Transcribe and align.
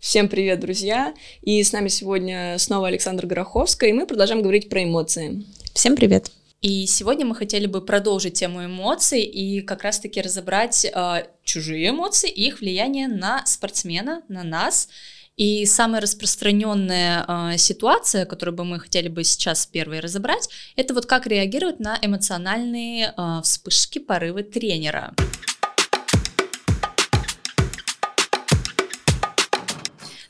Всем 0.00 0.30
привет, 0.30 0.60
друзья! 0.60 1.14
И 1.42 1.62
с 1.62 1.72
нами 1.72 1.88
сегодня 1.88 2.56
снова 2.56 2.88
Александра 2.88 3.26
Гороховская, 3.26 3.90
и 3.90 3.92
мы 3.92 4.06
продолжаем 4.06 4.40
говорить 4.40 4.70
про 4.70 4.82
эмоции. 4.82 5.44
Всем 5.74 5.94
привет! 5.94 6.30
И 6.62 6.86
сегодня 6.86 7.26
мы 7.26 7.34
хотели 7.34 7.66
бы 7.66 7.82
продолжить 7.82 8.32
тему 8.32 8.64
эмоций 8.64 9.20
и 9.20 9.60
как 9.60 9.82
раз-таки 9.82 10.22
разобрать 10.22 10.86
э, 10.86 11.26
чужие 11.44 11.90
эмоции 11.90 12.30
и 12.30 12.48
их 12.48 12.60
влияние 12.60 13.08
на 13.08 13.44
спортсмена, 13.44 14.22
на 14.28 14.42
нас. 14.42 14.88
И 15.36 15.66
самая 15.66 16.00
распространенная 16.00 17.52
э, 17.52 17.58
ситуация, 17.58 18.24
которую 18.24 18.56
бы 18.56 18.64
мы 18.64 18.80
хотели 18.80 19.08
бы 19.08 19.22
сейчас 19.22 19.66
первой 19.66 20.00
разобрать, 20.00 20.48
это 20.76 20.94
вот 20.94 21.04
как 21.04 21.26
реагировать 21.26 21.78
на 21.78 21.98
эмоциональные 22.00 23.12
э, 23.14 23.40
вспышки, 23.42 23.98
порывы 23.98 24.44
тренера. 24.44 25.14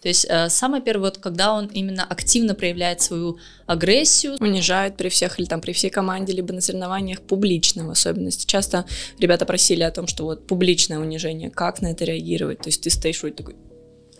То 0.00 0.08
есть 0.08 0.26
э, 0.28 0.48
самое 0.48 0.82
первое, 0.82 1.10
вот 1.10 1.18
когда 1.18 1.52
он 1.52 1.66
именно 1.66 2.04
активно 2.04 2.54
проявляет 2.54 3.02
свою 3.02 3.38
агрессию. 3.66 4.36
Унижает 4.40 4.96
при 4.96 5.10
всех 5.10 5.38
или 5.38 5.46
там 5.46 5.60
при 5.60 5.72
всей 5.72 5.90
команде, 5.90 6.32
либо 6.32 6.54
на 6.54 6.62
соревнованиях 6.62 7.20
публично 7.20 7.86
в 7.86 7.90
особенности. 7.90 8.46
Часто 8.46 8.86
ребята 9.18 9.44
просили 9.44 9.82
о 9.82 9.90
том, 9.90 10.06
что 10.06 10.24
вот 10.24 10.46
публичное 10.46 10.98
унижение, 10.98 11.50
как 11.50 11.82
на 11.82 11.88
это 11.88 12.04
реагировать. 12.04 12.60
То 12.60 12.68
есть 12.68 12.82
ты 12.82 12.90
стоишь 12.90 13.20
вроде 13.20 13.36
такой, 13.36 13.56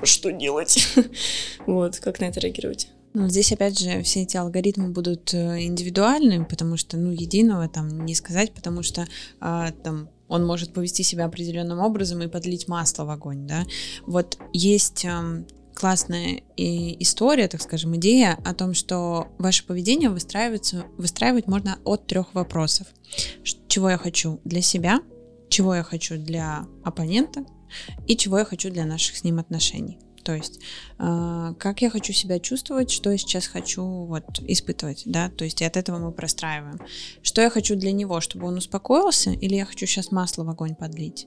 что 0.02 0.30
делать? 0.30 0.86
вот, 1.66 1.98
как 1.98 2.20
на 2.20 2.26
это 2.26 2.40
реагировать? 2.40 2.88
Ну, 3.12 3.28
здесь, 3.28 3.50
опять 3.50 3.78
же, 3.78 4.02
все 4.02 4.22
эти 4.22 4.36
алгоритмы 4.36 4.90
будут 4.90 5.34
э, 5.34 5.62
индивидуальны, 5.62 6.44
потому 6.44 6.76
что, 6.76 6.96
ну, 6.96 7.10
единого 7.10 7.68
там 7.68 8.04
не 8.04 8.14
сказать, 8.14 8.52
потому 8.52 8.82
что 8.84 9.06
а, 9.40 9.72
там 9.82 10.10
он 10.28 10.46
может 10.46 10.72
повести 10.72 11.02
себя 11.02 11.24
определенным 11.24 11.80
образом 11.80 12.22
и 12.22 12.28
подлить 12.28 12.68
масло 12.68 13.04
в 13.04 13.10
огонь, 13.10 13.48
да. 13.48 13.64
Вот 14.06 14.38
есть 14.52 15.04
классная 15.80 16.42
история, 16.58 17.48
так 17.48 17.62
скажем, 17.62 17.96
идея 17.96 18.38
о 18.44 18.52
том, 18.52 18.74
что 18.74 19.28
ваше 19.38 19.66
поведение 19.66 20.10
выстраивается, 20.10 20.84
выстраивать 20.98 21.46
можно 21.46 21.78
от 21.84 22.06
трех 22.06 22.34
вопросов. 22.34 22.86
Чего 23.66 23.88
я 23.88 23.96
хочу 23.96 24.42
для 24.44 24.60
себя, 24.60 25.00
чего 25.48 25.74
я 25.74 25.82
хочу 25.82 26.18
для 26.18 26.66
оппонента 26.84 27.46
и 28.06 28.14
чего 28.14 28.38
я 28.40 28.44
хочу 28.44 28.70
для 28.70 28.84
наших 28.84 29.16
с 29.16 29.24
ним 29.24 29.38
отношений. 29.38 29.98
То 30.22 30.34
есть, 30.34 30.60
э, 30.98 31.54
как 31.58 31.82
я 31.82 31.90
хочу 31.90 32.12
себя 32.12 32.38
чувствовать, 32.38 32.90
что 32.90 33.10
я 33.10 33.18
сейчас 33.18 33.46
хочу 33.46 33.82
вот 33.84 34.24
испытывать, 34.46 35.02
да, 35.06 35.30
то 35.30 35.44
есть 35.44 35.60
и 35.60 35.64
от 35.64 35.76
этого 35.76 35.98
мы 35.98 36.12
простраиваем. 36.12 36.78
Что 37.22 37.42
я 37.42 37.50
хочу 37.50 37.76
для 37.76 37.92
него, 37.92 38.20
чтобы 38.20 38.46
он 38.46 38.56
успокоился, 38.56 39.30
или 39.30 39.54
я 39.54 39.64
хочу 39.64 39.86
сейчас 39.86 40.10
масло 40.10 40.44
в 40.44 40.50
огонь 40.50 40.74
подлить. 40.74 41.26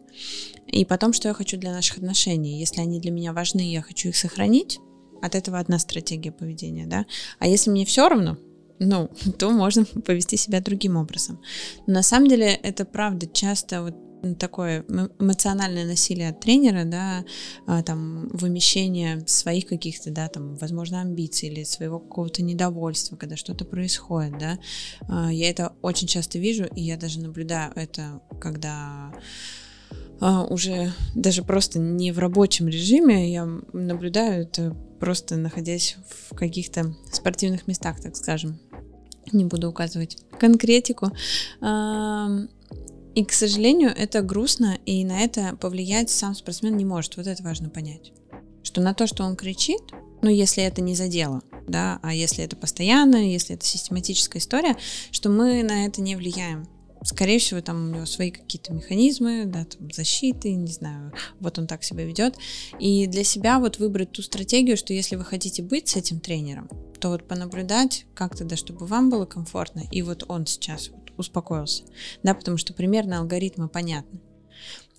И 0.68 0.86
потом, 0.86 1.14
что 1.14 1.28
я 1.28 1.34
хочу 1.34 1.58
для 1.58 1.72
наших 1.72 1.98
отношений. 1.98 2.60
Если 2.60 2.82
они 2.82 3.00
для 3.00 3.12
меня 3.12 3.34
важны, 3.34 3.62
я 3.62 3.82
хочу 3.82 4.10
их 4.10 4.18
сохранить, 4.18 4.80
от 5.22 5.36
этого 5.36 5.58
одна 5.58 5.80
стратегия 5.80 6.34
поведения, 6.34 6.86
да. 6.86 7.06
А 7.40 7.48
если 7.48 7.70
мне 7.70 7.86
все 7.86 8.10
равно, 8.10 8.38
ну, 8.80 9.10
то 9.40 9.50
можно 9.52 9.86
повести 9.86 10.38
себя 10.38 10.60
другим 10.60 10.98
образом. 10.98 11.42
Но 11.88 11.94
на 11.94 12.04
самом 12.04 12.28
деле 12.28 12.54
это 12.54 12.86
правда 12.86 13.28
часто 13.28 13.84
вот 13.84 13.96
такое 14.40 14.86
эмоциональное 15.20 15.86
насилие 15.86 16.30
от 16.30 16.40
тренера, 16.40 16.86
да, 16.86 17.26
а, 17.68 17.84
там, 17.84 18.30
вымещение 18.30 19.24
своих 19.28 19.66
каких-то, 19.66 20.12
да, 20.12 20.28
там, 20.28 20.56
возможно, 20.56 21.02
амбиций 21.02 21.50
или 21.50 21.64
своего 21.64 22.00
какого-то 22.00 22.42
недовольства, 22.42 23.16
когда 23.16 23.36
что-то 23.36 23.66
происходит, 23.66 24.38
да, 24.38 24.60
а, 25.08 25.32
я 25.32 25.50
это 25.50 25.74
очень 25.82 26.08
часто 26.08 26.40
вижу, 26.40 26.66
и 26.66 26.82
я 26.82 26.98
даже 26.98 27.20
наблюдаю 27.20 27.72
это, 27.76 28.22
когда 28.40 29.14
а, 30.20 30.46
уже 30.46 30.94
даже 31.16 31.44
просто 31.44 31.80
не 31.80 32.12
в 32.12 32.20
рабочем 32.20 32.68
режиме, 32.68 33.32
я 33.32 33.46
наблюдаю 33.74 34.44
это 34.44 34.76
просто 35.00 35.36
находясь 35.36 35.98
в 36.30 36.36
каких-то 36.36 36.96
спортивных 37.12 37.68
местах, 37.68 38.00
так 38.02 38.16
скажем. 38.16 38.58
Не 39.34 39.46
буду 39.46 39.70
указывать 39.70 40.18
конкретику. 40.40 41.12
И, 43.16 43.24
к 43.24 43.32
сожалению, 43.32 43.92
это 43.96 44.22
грустно, 44.22 44.80
и 44.86 45.06
на 45.06 45.22
это 45.22 45.56
повлиять 45.56 46.10
сам 46.10 46.34
спортсмен 46.34 46.76
не 46.76 46.86
может. 46.86 47.16
Вот 47.18 47.28
это 47.28 47.44
важно 47.44 47.70
понять. 47.70 48.12
Что 48.64 48.82
на 48.82 48.94
то, 48.94 49.06
что 49.06 49.24
он 49.24 49.36
кричит, 49.36 49.82
ну, 50.24 50.30
если 50.30 50.64
это 50.64 50.82
не 50.82 50.96
задело, 50.96 51.44
да, 51.68 52.00
а 52.02 52.14
если 52.14 52.44
это 52.44 52.56
постоянно, 52.56 53.18
если 53.18 53.56
это 53.56 53.66
систематическая 53.66 54.42
история, 54.42 54.78
что 55.12 55.30
мы 55.30 55.64
на 55.64 55.86
это 55.86 56.02
не 56.02 56.16
влияем. 56.16 56.68
Скорее 57.04 57.38
всего, 57.38 57.60
там 57.60 57.90
у 57.90 57.94
него 57.96 58.06
свои 58.06 58.32
какие-то 58.32 58.72
механизмы, 58.74 59.44
да, 59.46 59.66
там 59.66 59.92
защиты, 59.92 60.54
не 60.54 60.72
знаю, 60.72 61.12
вот 61.42 61.60
он 61.60 61.68
так 61.68 61.84
себя 61.84 62.06
ведет. 62.06 62.38
И 62.80 63.08
для 63.08 63.26
себя 63.26 63.60
вот 63.60 63.78
выбрать 63.78 64.14
ту 64.14 64.22
стратегию, 64.22 64.78
что 64.78 64.94
если 64.94 65.18
вы 65.18 65.26
хотите 65.26 65.62
быть 65.62 65.90
с 65.90 65.98
этим 65.98 66.22
тренером, 66.22 66.70
то 67.02 67.10
вот 67.10 67.28
понаблюдать 67.28 68.06
как-то, 68.16 68.46
да, 68.46 68.56
чтобы 68.56 68.86
вам 68.86 69.10
было 69.10 69.26
комфортно, 69.26 69.84
и 69.92 70.02
вот 70.02 70.24
он 70.30 70.46
сейчас 70.46 70.92
успокоился, 71.18 71.84
да, 72.24 72.34
потому 72.34 72.58
что 72.58 72.74
примерно 72.74 73.20
алгоритмы 73.20 73.70
понятны. 73.70 74.22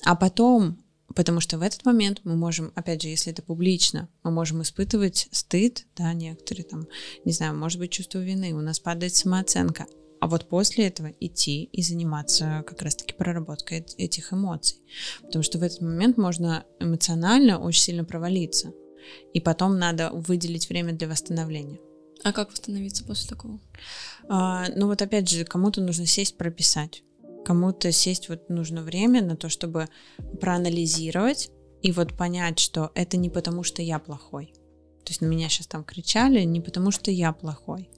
А 0.04 0.16
потом, 0.16 0.78
потому 1.14 1.40
что 1.40 1.58
в 1.58 1.62
этот 1.62 1.84
момент 1.84 2.20
мы 2.24 2.36
можем, 2.36 2.72
опять 2.74 3.02
же, 3.02 3.08
если 3.08 3.32
это 3.32 3.42
публично, 3.42 4.08
мы 4.22 4.30
можем 4.30 4.62
испытывать 4.62 5.28
стыд, 5.30 5.86
да, 5.96 6.12
некоторые 6.12 6.64
там, 6.64 6.86
не 7.24 7.32
знаю, 7.32 7.56
может 7.56 7.78
быть, 7.78 7.90
чувство 7.90 8.18
вины, 8.18 8.52
у 8.52 8.60
нас 8.60 8.80
падает 8.80 9.14
самооценка, 9.14 9.86
а 10.24 10.26
вот 10.26 10.48
после 10.48 10.86
этого 10.86 11.08
идти 11.20 11.64
и 11.64 11.82
заниматься 11.82 12.64
как 12.66 12.80
раз-таки 12.80 13.12
проработкой 13.12 13.84
этих 13.98 14.32
эмоций. 14.32 14.78
Потому 15.20 15.42
что 15.42 15.58
в 15.58 15.62
этот 15.62 15.82
момент 15.82 16.16
можно 16.16 16.64
эмоционально 16.80 17.58
очень 17.58 17.82
сильно 17.82 18.04
провалиться. 18.06 18.72
И 19.34 19.40
потом 19.40 19.78
надо 19.78 20.10
выделить 20.12 20.70
время 20.70 20.94
для 20.94 21.08
восстановления. 21.08 21.78
А 22.22 22.32
как 22.32 22.50
восстановиться 22.50 23.04
после 23.04 23.28
такого? 23.28 23.58
А, 24.28 24.66
ну 24.74 24.86
вот 24.86 25.02
опять 25.02 25.28
же, 25.28 25.44
кому-то 25.44 25.80
нужно 25.80 26.06
сесть 26.06 26.36
прописать. 26.36 27.02
Кому-то 27.44 27.92
сесть 27.92 28.28
вот 28.28 28.48
нужно 28.48 28.82
время 28.82 29.22
на 29.22 29.36
то, 29.36 29.48
чтобы 29.48 29.88
проанализировать 30.40 31.50
и 31.82 31.92
вот 31.92 32.16
понять, 32.16 32.58
что 32.58 32.90
это 32.94 33.16
не 33.18 33.28
потому, 33.28 33.62
что 33.62 33.82
я 33.82 33.98
плохой. 33.98 34.54
То 35.04 35.10
есть 35.10 35.20
на 35.20 35.26
меня 35.26 35.50
сейчас 35.50 35.66
там 35.66 35.84
кричали 35.84 36.40
не 36.44 36.62
потому, 36.62 36.90
что 36.90 37.10
я 37.10 37.32
плохой. 37.32 37.90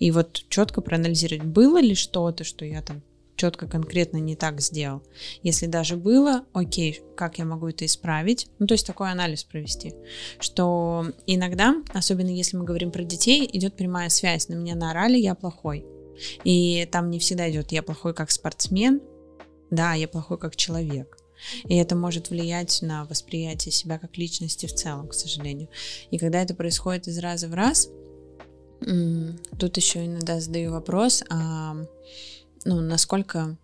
И 0.00 0.10
вот 0.10 0.44
четко 0.48 0.80
проанализировать, 0.80 1.44
было 1.44 1.80
ли 1.80 1.94
что-то, 1.94 2.42
что 2.42 2.64
я 2.64 2.82
там 2.82 3.02
четко, 3.36 3.66
конкретно 3.66 4.18
не 4.18 4.36
так 4.36 4.60
сделал. 4.60 5.02
Если 5.42 5.66
даже 5.66 5.96
было, 5.96 6.44
окей, 6.52 7.00
как 7.16 7.38
я 7.38 7.44
могу 7.44 7.68
это 7.68 7.86
исправить? 7.86 8.48
Ну, 8.58 8.66
то 8.66 8.74
есть 8.74 8.86
такой 8.86 9.10
анализ 9.10 9.44
провести. 9.44 9.94
Что 10.38 11.06
иногда, 11.26 11.76
особенно 11.94 12.28
если 12.28 12.56
мы 12.56 12.64
говорим 12.64 12.90
про 12.90 13.02
детей, 13.02 13.48
идет 13.52 13.76
прямая 13.76 14.08
связь. 14.08 14.48
На 14.48 14.54
меня 14.54 14.74
наорали, 14.74 15.16
я 15.16 15.34
плохой. 15.34 15.86
И 16.44 16.86
там 16.92 17.10
не 17.10 17.18
всегда 17.18 17.50
идет 17.50 17.72
я 17.72 17.82
плохой 17.82 18.14
как 18.14 18.30
спортсмен, 18.30 19.00
да, 19.70 19.94
я 19.94 20.08
плохой 20.08 20.38
как 20.38 20.56
человек. 20.56 21.16
И 21.64 21.76
это 21.76 21.96
может 21.96 22.30
влиять 22.30 22.82
на 22.82 23.04
восприятие 23.04 23.72
себя 23.72 23.98
как 23.98 24.18
личности 24.18 24.66
в 24.66 24.74
целом, 24.74 25.08
к 25.08 25.14
сожалению. 25.14 25.68
И 26.10 26.18
когда 26.18 26.42
это 26.42 26.54
происходит 26.54 27.08
из 27.08 27.18
раза 27.18 27.48
в 27.48 27.54
раз, 27.54 27.88
тут 28.80 29.76
еще 29.76 30.04
иногда 30.04 30.40
задаю 30.40 30.72
вопрос, 30.72 31.22
а 31.30 31.76
ну, 32.64 32.80
насколько, 32.80 33.56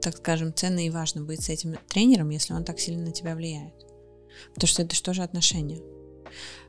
так 0.00 0.16
скажем, 0.16 0.54
ценно 0.54 0.84
и 0.84 0.90
важно 0.90 1.22
быть 1.22 1.42
с 1.42 1.48
этим 1.48 1.76
тренером, 1.88 2.30
если 2.30 2.52
он 2.52 2.64
так 2.64 2.78
сильно 2.78 3.06
на 3.06 3.12
тебя 3.12 3.34
влияет. 3.34 3.74
Потому 4.54 4.68
что 4.68 4.82
это 4.82 4.94
же 5.12 5.22
отношения. 5.22 5.82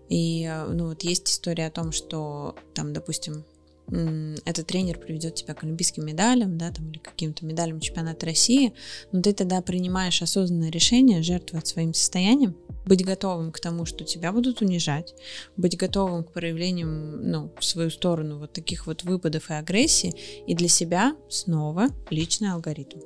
И, 0.09 0.45
э, 0.45 0.66
ну, 0.67 0.87
вот 0.87 1.03
есть 1.03 1.29
история 1.29 1.67
о 1.67 1.71
том, 1.71 1.91
что 1.91 2.55
там, 2.73 2.93
допустим, 2.93 3.45
этот 3.89 4.67
тренер 4.67 4.99
приведет 4.99 5.35
тебя 5.35 5.53
к 5.53 5.63
олимпийским 5.63 6.05
медалям, 6.05 6.57
да, 6.57 6.71
там, 6.71 6.91
или 6.91 6.97
каким-то 6.97 7.45
медалям 7.45 7.79
чемпионата 7.79 8.25
России, 8.25 8.73
но 9.11 9.21
ты 9.21 9.33
тогда 9.33 9.61
принимаешь 9.61 10.21
осознанное 10.21 10.69
решение 10.69 11.21
жертвовать 11.23 11.67
своим 11.67 11.93
состоянием, 11.93 12.55
быть 12.85 13.05
готовым 13.05 13.51
к 13.51 13.59
тому, 13.59 13.85
что 13.85 14.03
тебя 14.03 14.33
будут 14.33 14.61
унижать, 14.61 15.15
быть 15.55 15.78
готовым 15.78 16.25
к 16.25 16.34
проявлениям, 16.34 17.31
ну, 17.31 17.51
в 17.57 17.63
свою 17.63 17.89
сторону 17.89 18.39
вот 18.39 18.51
таких 18.51 18.87
вот 18.87 19.03
выпадов 19.03 19.49
и 19.49 19.53
агрессии, 19.53 20.13
и 20.45 20.53
для 20.53 20.67
себя 20.67 21.16
снова 21.29 21.87
личный 22.09 22.51
алгоритм. 22.51 22.99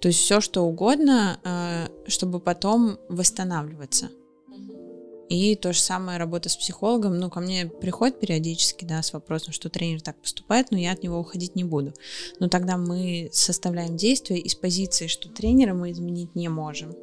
То 0.00 0.08
есть 0.08 0.20
все, 0.20 0.40
что 0.40 0.64
угодно, 0.64 1.40
э, 1.42 2.08
чтобы 2.08 2.38
потом 2.38 2.98
восстанавливаться– 3.08 4.10
и 5.28 5.56
то 5.56 5.72
же 5.72 5.80
самое 5.80 6.18
работа 6.18 6.48
с 6.48 6.56
психологом. 6.56 7.18
Ну, 7.18 7.30
ко 7.30 7.40
мне 7.40 7.66
приходит 7.66 8.20
периодически, 8.20 8.84
да, 8.84 9.02
с 9.02 9.12
вопросом, 9.12 9.52
что 9.52 9.70
тренер 9.70 10.02
так 10.02 10.20
поступает, 10.20 10.70
но 10.70 10.78
я 10.78 10.92
от 10.92 11.02
него 11.02 11.18
уходить 11.18 11.56
не 11.56 11.64
буду. 11.64 11.94
Но 12.40 12.48
тогда 12.48 12.76
мы 12.76 13.30
составляем 13.32 13.96
действия 13.96 14.38
из 14.38 14.54
позиции, 14.54 15.06
что 15.06 15.28
тренера 15.28 15.74
мы 15.74 15.92
изменить 15.92 16.34
не 16.34 16.48
можем. 16.48 16.94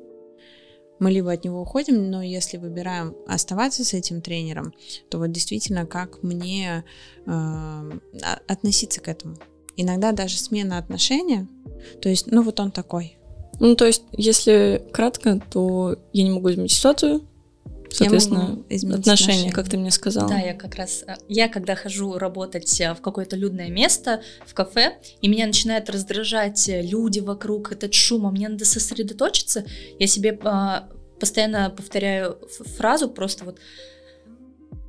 Мы 1.00 1.10
либо 1.10 1.32
от 1.32 1.44
него 1.44 1.62
уходим, 1.62 2.12
но 2.12 2.22
если 2.22 2.58
выбираем 2.58 3.16
оставаться 3.28 3.84
с 3.84 3.96
этим 3.96 4.22
тренером, 4.22 4.72
то 5.10 5.18
вот 5.18 5.32
действительно, 5.32 5.88
как 5.88 6.22
мне 6.22 6.84
э, 7.26 7.92
относиться 8.48 9.02
к 9.02 9.08
этому. 9.08 9.38
Иногда 9.76 10.12
даже 10.12 10.38
смена 10.38 10.78
отношения, 10.78 11.48
то 12.02 12.10
есть, 12.10 12.28
ну 12.28 12.44
вот 12.44 12.60
он 12.60 12.70
такой. 12.70 13.18
Ну, 13.60 13.76
то 13.76 13.86
есть, 13.86 14.04
если 14.12 14.88
кратко, 14.94 15.42
то 15.52 15.98
я 16.14 16.24
не 16.24 16.32
могу 16.32 16.52
изменить 16.52 16.72
ситуацию, 16.72 17.22
Соответственно, 17.92 18.64
отношения, 18.96 19.52
как 19.52 19.70
ты 19.70 19.78
мне 19.78 19.92
сказала. 19.92 20.30
Да, 20.30 20.38
я 20.38 20.54
как 20.54 20.76
раз, 20.76 21.04
э, 21.06 21.16
я 21.28 21.50
когда 21.50 21.76
хожу 21.76 22.18
работать 22.18 22.80
э, 22.80 22.94
в 22.94 23.02
какое-то 23.02 23.36
людное 23.36 23.70
место, 23.70 24.22
в 24.46 24.54
кафе, 24.54 24.98
и 25.22 25.28
меня 25.28 25.46
начинает 25.46 25.90
раздражать 25.90 26.70
э, 26.70 26.82
люди 26.82 27.20
вокруг, 27.20 27.72
этот 27.72 27.94
шум, 27.94 28.26
а 28.26 28.32
мне 28.32 28.48
надо 28.50 28.66
сосредоточиться, 28.66 29.66
я 30.00 30.08
себе 30.08 30.40
а, 30.44 30.90
постоянно 31.20 31.70
повторяю 31.70 32.40
фразу 32.78 33.10
просто 33.10 33.46
вот 33.46 33.60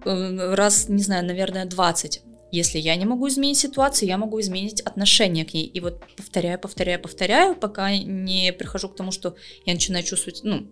раз, 0.04 0.88
не 0.88 1.02
знаю, 1.02 1.24
наверное, 1.24 1.64
20. 1.64 2.22
Если 2.50 2.78
я 2.78 2.96
не 2.96 3.06
могу 3.06 3.28
изменить 3.28 3.58
ситуацию, 3.58 4.08
я 4.08 4.18
могу 4.18 4.40
изменить 4.40 4.80
отношение 4.82 5.44
к 5.44 5.54
ней. 5.54 5.64
И 5.64 5.80
вот 5.80 6.02
повторяю, 6.16 6.58
повторяю, 6.58 7.00
повторяю, 7.00 7.54
пока 7.54 7.96
не 7.96 8.52
прихожу 8.52 8.88
к 8.88 8.96
тому, 8.96 9.10
что 9.10 9.36
я 9.64 9.72
начинаю 9.72 10.04
чувствовать, 10.04 10.40
ну, 10.42 10.66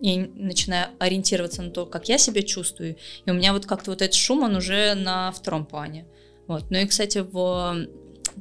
я 0.00 0.28
начинаю 0.34 0.88
ориентироваться 0.98 1.62
на 1.62 1.70
то, 1.70 1.86
как 1.86 2.08
я 2.08 2.18
себя 2.18 2.42
чувствую, 2.42 2.96
и 3.24 3.30
у 3.30 3.34
меня 3.34 3.52
вот 3.52 3.66
как-то 3.66 3.90
вот 3.90 4.02
этот 4.02 4.14
шум, 4.14 4.42
он 4.42 4.56
уже 4.56 4.94
на 4.94 5.32
втором 5.32 5.66
плане. 5.66 6.06
Вот. 6.46 6.70
Ну 6.70 6.78
и, 6.78 6.86
кстати, 6.86 7.18
в 7.18 7.86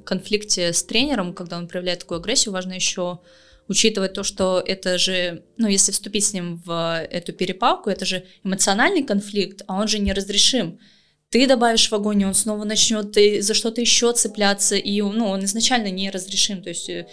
конфликте 0.06 0.71
с 0.71 0.83
тренером, 0.83 1.33
когда 1.33 1.57
он 1.57 1.68
проявляет 1.68 2.00
такую 2.00 2.19
агрессию, 2.19 2.54
важно 2.54 2.74
еще 2.74 3.19
учитывать 3.68 4.13
то, 4.13 4.24
что 4.24 4.63
это 4.65 4.98
же, 4.98 5.44
ну, 5.57 5.68
если 5.68 5.92
вступить 5.92 6.25
с 6.25 6.33
ним 6.33 6.62
в 6.65 7.06
эту 7.09 7.33
перепалку, 7.33 7.89
это 7.89 8.06
же 8.06 8.25
эмоциональный 8.44 9.04
конфликт, 9.04 9.63
а 9.68 9.80
он 9.80 9.88
же 9.88 10.00
неразрешим. 10.00 10.80
Ты 11.30 11.45
добавишь 11.45 11.89
в 11.89 11.94
огонь, 11.94 12.24
он 12.24 12.33
снова 12.33 12.63
начнет 12.63 13.13
за 13.44 13.54
что-то 13.54 13.81
еще 13.81 14.13
цепляться, 14.13 14.75
и 14.77 15.01
ну, 15.01 15.27
он 15.27 15.44
изначально 15.44 15.89
неразрешим, 15.89 16.63
то 16.63 16.69
есть 16.69 16.89
э, 16.89 17.07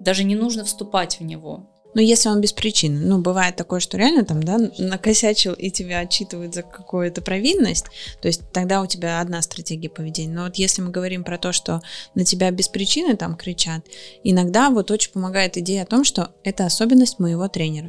даже 0.00 0.24
не 0.24 0.34
нужно 0.34 0.64
вступать 0.64 1.20
в 1.20 1.24
него. 1.24 1.70
Ну, 1.94 2.00
если 2.00 2.28
он 2.28 2.40
без 2.40 2.52
причины. 2.52 3.00
Ну, 3.00 3.20
бывает 3.20 3.56
такое, 3.56 3.80
что 3.80 3.96
реально 3.96 4.24
там, 4.24 4.42
да, 4.42 4.58
накосячил 4.78 5.52
и 5.52 5.70
тебя 5.70 6.00
отчитывают 6.00 6.54
за 6.54 6.62
какую-то 6.62 7.22
провинность, 7.22 7.86
то 8.20 8.28
есть 8.28 8.42
тогда 8.52 8.80
у 8.80 8.86
тебя 8.86 9.20
одна 9.20 9.42
стратегия 9.42 9.88
поведения. 9.88 10.32
Но 10.32 10.44
вот 10.44 10.56
если 10.56 10.82
мы 10.82 10.90
говорим 10.90 11.24
про 11.24 11.38
то, 11.38 11.52
что 11.52 11.82
на 12.14 12.24
тебя 12.24 12.50
без 12.50 12.68
причины 12.68 13.16
там 13.16 13.36
кричат, 13.36 13.84
иногда 14.22 14.70
вот 14.70 14.90
очень 14.90 15.12
помогает 15.12 15.56
идея 15.56 15.82
о 15.82 15.86
том, 15.86 16.04
что 16.04 16.32
это 16.44 16.66
особенность 16.66 17.18
моего 17.18 17.48
тренера. 17.48 17.88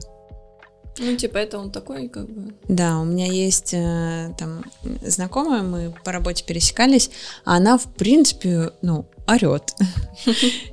Ну, 0.97 1.15
типа, 1.15 1.37
это 1.37 1.57
он 1.57 1.71
такой, 1.71 2.09
как 2.09 2.29
бы. 2.29 2.53
Да, 2.67 2.99
у 2.99 3.05
меня 3.05 3.25
есть 3.25 3.73
э, 3.73 4.33
там 4.37 4.63
знакомая, 5.01 5.63
мы 5.63 5.93
по 6.03 6.11
работе 6.11 6.43
пересекались, 6.43 7.09
а 7.45 7.55
она, 7.55 7.77
в 7.77 7.85
принципе, 7.93 8.71
ну, 8.81 9.05
орет. 9.27 9.73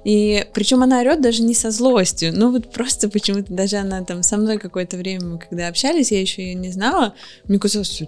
И 0.04 0.44
причем 0.52 0.82
она 0.82 1.00
орет 1.00 1.20
даже 1.20 1.42
не 1.42 1.54
со 1.54 1.70
злостью, 1.70 2.32
ну 2.34 2.50
вот 2.50 2.72
просто 2.72 3.08
почему-то 3.08 3.52
даже 3.52 3.76
она 3.76 4.04
там 4.04 4.22
со 4.22 4.36
мной 4.36 4.58
какое-то 4.58 4.96
время, 4.96 5.38
когда 5.38 5.68
общались, 5.68 6.10
я 6.10 6.20
еще 6.20 6.42
ее 6.42 6.54
не 6.54 6.70
знала, 6.70 7.14
мне 7.44 7.58
казалось, 7.58 8.02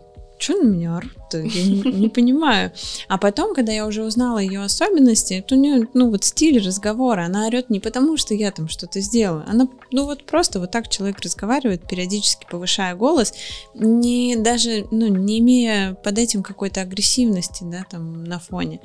на 0.49 0.65
меня 0.65 0.97
орут 0.97 1.13
Я 1.33 1.43
не, 1.43 1.83
не 1.83 2.09
понимаю. 2.09 2.73
А 3.09 3.19
потом, 3.19 3.55
когда 3.55 3.73
я 3.73 3.87
уже 3.87 4.05
узнала 4.05 4.39
ее 4.39 4.63
особенности, 4.63 5.35
это 5.35 5.55
у 5.55 5.59
нее, 5.59 5.89
ну, 5.95 6.11
вот 6.11 6.25
стиль 6.25 6.65
разговора. 6.65 7.25
Она 7.25 7.47
орет 7.47 7.71
не 7.71 7.81
потому, 7.81 8.17
что 8.17 8.35
я 8.35 8.51
там 8.51 8.69
что-то 8.69 9.01
сделала. 9.01 9.45
Она, 9.49 9.69
ну, 9.93 10.05
вот 10.05 10.25
просто 10.25 10.61
вот 10.61 10.71
так 10.71 10.89
человек 10.89 11.21
разговаривает, 11.21 11.87
периодически 11.87 12.47
повышая 12.51 12.95
голос, 12.95 13.35
не 13.75 14.37
даже, 14.37 14.87
ну, 14.91 15.07
не 15.07 15.39
имея 15.41 15.95
под 15.95 16.19
этим 16.19 16.43
какой-то 16.43 16.81
агрессивности, 16.81 17.65
да, 17.65 17.85
там, 17.89 18.25
на 18.25 18.39
фоне. 18.39 18.81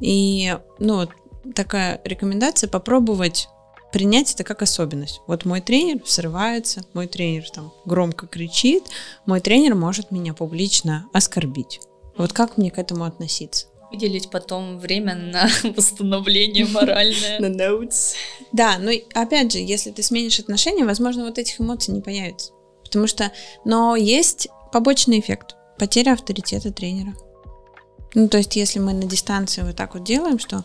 И, 0.00 0.56
ну, 0.78 0.96
вот 0.96 1.10
такая 1.54 2.00
рекомендация 2.04 2.68
попробовать 2.68 3.48
принять 3.92 4.32
это 4.32 4.42
как 4.44 4.62
особенность. 4.62 5.20
Вот 5.26 5.44
мой 5.44 5.60
тренер 5.60 6.00
срывается, 6.04 6.84
мой 6.94 7.06
тренер 7.06 7.48
там 7.50 7.72
громко 7.84 8.26
кричит, 8.26 8.84
мой 9.26 9.40
тренер 9.40 9.74
может 9.74 10.10
меня 10.10 10.34
публично 10.34 11.06
оскорбить. 11.12 11.80
Вот 12.16 12.32
как 12.32 12.58
мне 12.58 12.70
к 12.70 12.78
этому 12.78 13.04
относиться? 13.04 13.66
Выделить 13.90 14.30
потом 14.30 14.78
время 14.78 15.14
на 15.14 15.48
восстановление 15.76 16.66
моральное. 16.66 17.38
На 17.40 17.46
notes. 17.46 18.14
Да, 18.52 18.78
но 18.78 18.90
опять 19.14 19.52
же, 19.52 19.58
если 19.58 19.90
ты 19.90 20.02
сменишь 20.02 20.40
отношения, 20.40 20.84
возможно, 20.84 21.24
вот 21.24 21.38
этих 21.38 21.60
эмоций 21.60 21.92
не 21.94 22.00
появится. 22.00 22.52
Потому 22.82 23.06
что, 23.06 23.32
но 23.64 23.96
есть 23.96 24.48
побочный 24.72 25.20
эффект. 25.20 25.56
Потеря 25.78 26.12
авторитета 26.12 26.72
тренера. 26.72 27.14
Ну, 28.14 28.28
то 28.28 28.38
есть, 28.38 28.56
если 28.56 28.78
мы 28.78 28.92
на 28.92 29.04
дистанции 29.04 29.62
вот 29.62 29.76
так 29.76 29.94
вот 29.94 30.04
делаем, 30.04 30.38
что, 30.38 30.64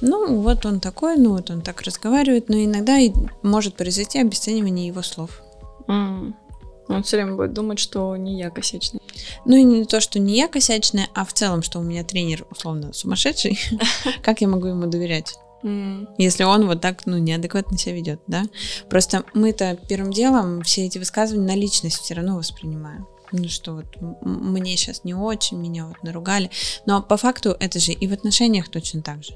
ну, 0.00 0.40
вот 0.40 0.64
он 0.64 0.80
такой, 0.80 1.16
ну, 1.16 1.32
вот 1.32 1.50
он 1.50 1.60
так 1.62 1.82
разговаривает, 1.82 2.48
но 2.48 2.56
иногда 2.56 2.98
и 2.98 3.12
может 3.42 3.74
произойти 3.74 4.18
обесценивание 4.18 4.86
его 4.86 5.02
слов. 5.02 5.42
Mm. 5.88 6.32
Он 6.88 7.02
все 7.02 7.16
время 7.16 7.34
будет 7.34 7.52
думать, 7.52 7.78
что 7.78 8.16
не 8.16 8.38
я 8.38 8.50
косячная. 8.50 9.00
Ну 9.44 9.56
и 9.56 9.64
не 9.64 9.84
то, 9.84 10.00
что 10.00 10.18
не 10.18 10.36
я 10.36 10.48
косячная, 10.48 11.08
а 11.14 11.24
в 11.24 11.32
целом, 11.32 11.62
что 11.62 11.80
у 11.80 11.82
меня 11.82 12.04
тренер 12.04 12.46
условно 12.50 12.92
сумасшедший. 12.92 13.58
Как 14.22 14.40
я 14.40 14.48
могу 14.48 14.68
ему 14.68 14.86
доверять? 14.86 15.34
Если 16.16 16.44
он 16.44 16.66
вот 16.66 16.80
так, 16.80 17.06
ну, 17.06 17.18
неадекватно 17.18 17.76
себя 17.76 17.96
ведет, 17.96 18.20
да? 18.28 18.44
Просто 18.88 19.24
мы-то 19.34 19.76
первым 19.88 20.12
делом 20.12 20.62
все 20.62 20.86
эти 20.86 20.98
высказывания 20.98 21.46
на 21.46 21.56
личность 21.56 22.00
все 22.00 22.14
равно 22.14 22.36
воспринимаем 22.36 23.08
ну 23.32 23.48
что 23.48 23.74
вот 23.74 23.86
мне 24.22 24.76
сейчас 24.76 25.04
не 25.04 25.14
очень, 25.14 25.58
меня 25.58 25.86
вот 25.86 26.02
наругали. 26.02 26.50
Но 26.86 27.02
по 27.02 27.16
факту 27.16 27.56
это 27.58 27.78
же 27.78 27.92
и 27.92 28.06
в 28.06 28.12
отношениях 28.12 28.68
точно 28.68 29.02
так 29.02 29.22
же. 29.24 29.34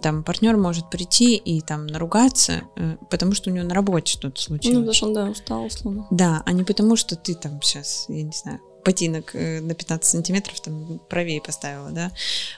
Там 0.00 0.24
партнер 0.24 0.56
может 0.56 0.90
прийти 0.90 1.36
и 1.36 1.60
там 1.60 1.86
наругаться, 1.86 2.62
э, 2.76 2.96
потому 3.10 3.32
что 3.34 3.50
у 3.50 3.52
него 3.52 3.66
на 3.66 3.74
работе 3.74 4.12
что-то 4.12 4.40
случилось. 4.40 4.74
Ну, 4.74 4.80
потому 4.80 4.94
что 4.94 5.06
он, 5.06 5.14
да, 5.14 5.30
устал, 5.30 5.64
условно. 5.64 6.06
Да, 6.10 6.42
а 6.44 6.52
не 6.52 6.64
потому 6.64 6.96
что 6.96 7.16
ты 7.16 7.34
там 7.34 7.60
сейчас, 7.62 8.06
я 8.08 8.22
не 8.22 8.32
знаю, 8.32 8.60
ботинок 8.84 9.34
э, 9.34 9.60
на 9.60 9.74
15 9.74 10.10
сантиметров 10.10 10.60
там 10.60 11.00
правее 11.08 11.40
поставила, 11.40 11.90
да. 11.90 12.10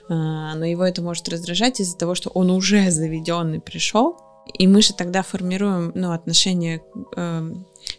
А, 0.08 0.54
но 0.54 0.64
его 0.64 0.84
это 0.84 1.02
может 1.02 1.28
раздражать 1.28 1.80
из-за 1.80 1.96
того, 1.96 2.14
что 2.14 2.30
он 2.30 2.50
уже 2.50 2.90
заведенный 2.90 3.60
пришел, 3.60 4.16
и 4.54 4.66
мы 4.66 4.80
же 4.80 4.94
тогда 4.94 5.22
формируем 5.22 5.92
ну, 5.94 6.12
отношение 6.12 6.82
э, 7.16 7.52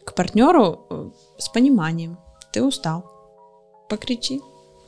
к 0.03 0.13
партнеру 0.15 1.13
с 1.37 1.49
пониманием, 1.49 2.17
ты 2.57 2.63
устал, 2.63 3.05
покричи, 3.87 4.41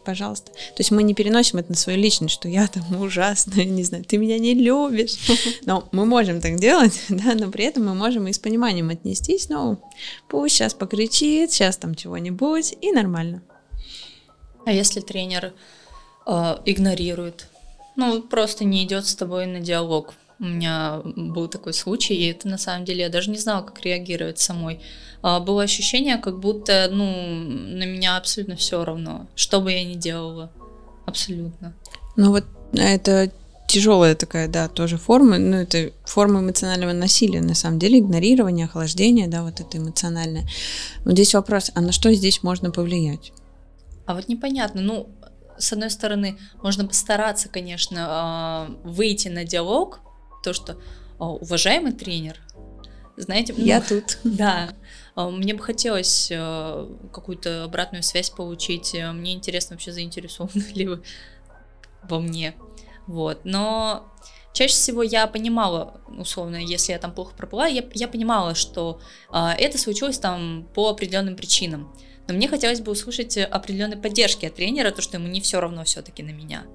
пожалуйста. 0.03 0.51
То 0.51 0.79
есть 0.79 0.89
мы 0.89 1.03
не 1.03 1.13
переносим 1.13 1.59
это 1.59 1.69
на 1.69 1.75
свою 1.75 1.99
личность, 1.99 2.33
что 2.33 2.49
я 2.49 2.65
там 2.65 2.99
ужасная, 2.99 3.63
не 3.63 3.83
знаю, 3.83 4.03
ты 4.05 4.17
меня 4.17 4.39
не 4.39 4.55
любишь. 4.55 5.17
Но 5.67 5.87
мы 5.91 6.07
можем 6.07 6.41
так 6.41 6.55
делать, 6.55 6.99
да, 7.09 7.35
но 7.35 7.51
при 7.51 7.65
этом 7.65 7.85
мы 7.85 7.93
можем 7.93 8.27
и 8.27 8.33
с 8.33 8.39
пониманием 8.39 8.89
отнестись, 8.89 9.49
ну, 9.49 9.77
пусть 10.27 10.55
сейчас 10.55 10.73
покричит, 10.73 11.51
сейчас 11.51 11.77
там 11.77 11.93
чего-нибудь, 11.93 12.75
и 12.81 12.91
нормально. 12.91 13.43
А 14.65 14.71
если 14.71 14.99
тренер 14.99 15.53
э, 16.25 16.57
игнорирует, 16.65 17.45
ну, 17.95 18.23
просто 18.23 18.65
не 18.65 18.83
идет 18.83 19.05
с 19.05 19.13
тобой 19.13 19.45
на 19.45 19.59
диалог, 19.59 20.15
у 20.39 20.45
меня 20.45 21.01
был 21.03 21.47
такой 21.47 21.73
случай, 21.73 22.15
и 22.15 22.31
это 22.31 22.47
на 22.47 22.57
самом 22.57 22.85
деле 22.85 23.01
я 23.01 23.09
даже 23.09 23.29
не 23.29 23.37
знала, 23.37 23.61
как 23.61 23.81
реагировать 23.83 24.39
самой. 24.39 24.79
А, 25.21 25.39
было 25.39 25.63
ощущение, 25.63 26.17
как 26.17 26.39
будто, 26.39 26.87
ну, 26.91 27.05
на 27.05 27.85
меня 27.85 28.15
абсолютно 28.15 28.55
все 28.55 28.83
равно, 28.85 29.27
что 29.35 29.59
бы 29.59 29.71
я 29.71 29.83
ни 29.83 29.95
делала, 29.95 30.51
абсолютно. 31.05 31.73
Ну 32.15 32.31
вот 32.31 32.45
это 32.73 33.31
тяжелая 33.67 34.15
такая, 34.15 34.47
да, 34.47 34.67
тоже 34.67 34.97
форма, 34.97 35.37
ну, 35.37 35.57
это 35.57 35.91
форма 36.05 36.39
эмоционального 36.39 36.93
насилия, 36.93 37.41
на 37.41 37.53
самом 37.53 37.77
деле, 37.77 37.99
игнорирование, 37.99 38.65
охлаждение, 38.65 39.27
да, 39.27 39.43
вот 39.43 39.59
это 39.59 39.77
эмоциональное. 39.77 40.47
Но 41.05 41.11
здесь 41.11 41.33
вопрос, 41.33 41.71
а 41.75 41.81
на 41.81 41.91
что 41.91 42.11
здесь 42.13 42.43
можно 42.43 42.71
повлиять? 42.71 43.31
А 44.05 44.15
вот 44.15 44.27
непонятно, 44.27 44.81
ну, 44.81 45.09
с 45.57 45.73
одной 45.73 45.91
стороны, 45.91 46.37
можно 46.63 46.87
постараться, 46.87 47.49
конечно, 47.49 48.05
а, 48.09 48.71
выйти 48.83 49.27
на 49.27 49.43
диалог, 49.43 49.99
то, 50.43 50.53
что 50.53 50.77
уважаемый 51.17 51.91
тренер, 51.91 52.39
знаете, 53.17 53.53
я 53.57 53.79
ну, 53.79 53.85
тут. 53.87 54.17
Да, 54.23 54.69
мне 55.15 55.53
бы 55.53 55.61
хотелось 55.61 56.29
э, 56.31 56.87
какую-то 57.11 57.65
обратную 57.65 58.01
связь 58.03 58.29
получить. 58.29 58.93
Мне 58.93 59.33
интересно 59.33 59.75
вообще 59.75 59.91
заинтересованы 59.91 60.63
ли 60.73 60.87
вы 60.87 61.03
во 62.03 62.19
мне. 62.19 62.55
Вот, 63.07 63.41
но 63.43 64.13
чаще 64.53 64.73
всего 64.73 65.03
я 65.03 65.25
понимала, 65.27 65.99
условно, 66.07 66.57
если 66.57 66.91
я 66.91 66.99
там 66.99 67.13
плохо 67.13 67.33
пропала, 67.35 67.67
я, 67.67 67.83
я 67.93 68.07
понимала, 68.07 68.55
что 68.55 69.01
э, 69.31 69.49
это 69.57 69.77
случилось 69.77 70.19
там 70.19 70.67
по 70.73 70.89
определенным 70.89 71.35
причинам. 71.35 71.93
Но 72.27 72.35
мне 72.35 72.47
хотелось 72.47 72.81
бы 72.81 72.91
услышать 72.91 73.37
определенной 73.37 73.97
поддержки 73.97 74.45
от 74.45 74.55
тренера, 74.55 74.91
то, 74.91 75.01
что 75.01 75.17
ему 75.17 75.27
не 75.27 75.41
все 75.41 75.59
равно 75.59 75.83
все-таки 75.83 76.21
на 76.21 76.29
меня. 76.29 76.65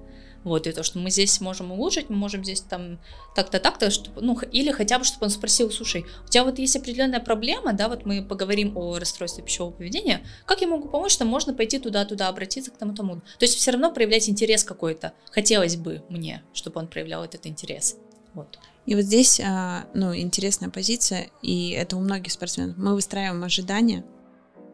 Вот, 0.45 0.67
и 0.67 0.71
то, 0.71 0.83
что 0.83 0.99
мы 0.99 1.09
здесь 1.09 1.41
можем 1.41 1.71
улучшить, 1.71 2.11
мы 2.11 2.15
можем 2.15 2.43
здесь 2.43 2.61
там 2.61 2.99
так-то, 3.35 3.59
так-то, 3.59 3.89
чтобы, 3.89 4.21
ну, 4.21 4.39
или 4.51 4.71
хотя 4.71 4.99
бы, 4.99 5.03
чтобы 5.03 5.25
он 5.25 5.31
спросил, 5.31 5.71
слушай, 5.71 6.05
у 6.23 6.29
тебя 6.29 6.43
вот 6.43 6.59
есть 6.59 6.75
определенная 6.75 7.19
проблема, 7.19 7.73
да, 7.73 7.89
вот 7.89 8.05
мы 8.05 8.23
поговорим 8.23 8.77
о 8.77 8.99
расстройстве 8.99 9.43
пищевого 9.43 9.71
поведения, 9.71 10.21
как 10.45 10.61
я 10.61 10.67
могу 10.67 10.87
помочь, 10.87 11.13
что 11.13 11.25
можно 11.25 11.55
пойти 11.55 11.79
туда-туда, 11.79 12.27
обратиться 12.29 12.69
к 12.69 12.77
тому-тому. 12.77 13.15
То 13.15 13.45
есть 13.45 13.55
все 13.55 13.71
равно 13.71 13.91
проявлять 13.91 14.29
интерес 14.29 14.63
какой-то. 14.63 15.13
Хотелось 15.31 15.77
бы 15.77 16.03
мне, 16.09 16.43
чтобы 16.53 16.79
он 16.79 16.87
проявлял 16.87 17.23
этот 17.23 17.47
интерес. 17.47 17.97
Вот. 18.35 18.59
И 18.85 18.93
вот 18.93 19.05
здесь, 19.05 19.41
а, 19.43 19.85
ну, 19.95 20.15
интересная 20.15 20.69
позиция, 20.69 21.31
и 21.41 21.71
это 21.71 21.97
у 21.97 21.99
многих 22.01 22.31
спортсменов. 22.31 22.77
Мы 22.77 22.93
выстраиваем 22.93 23.43
ожидания 23.43 24.05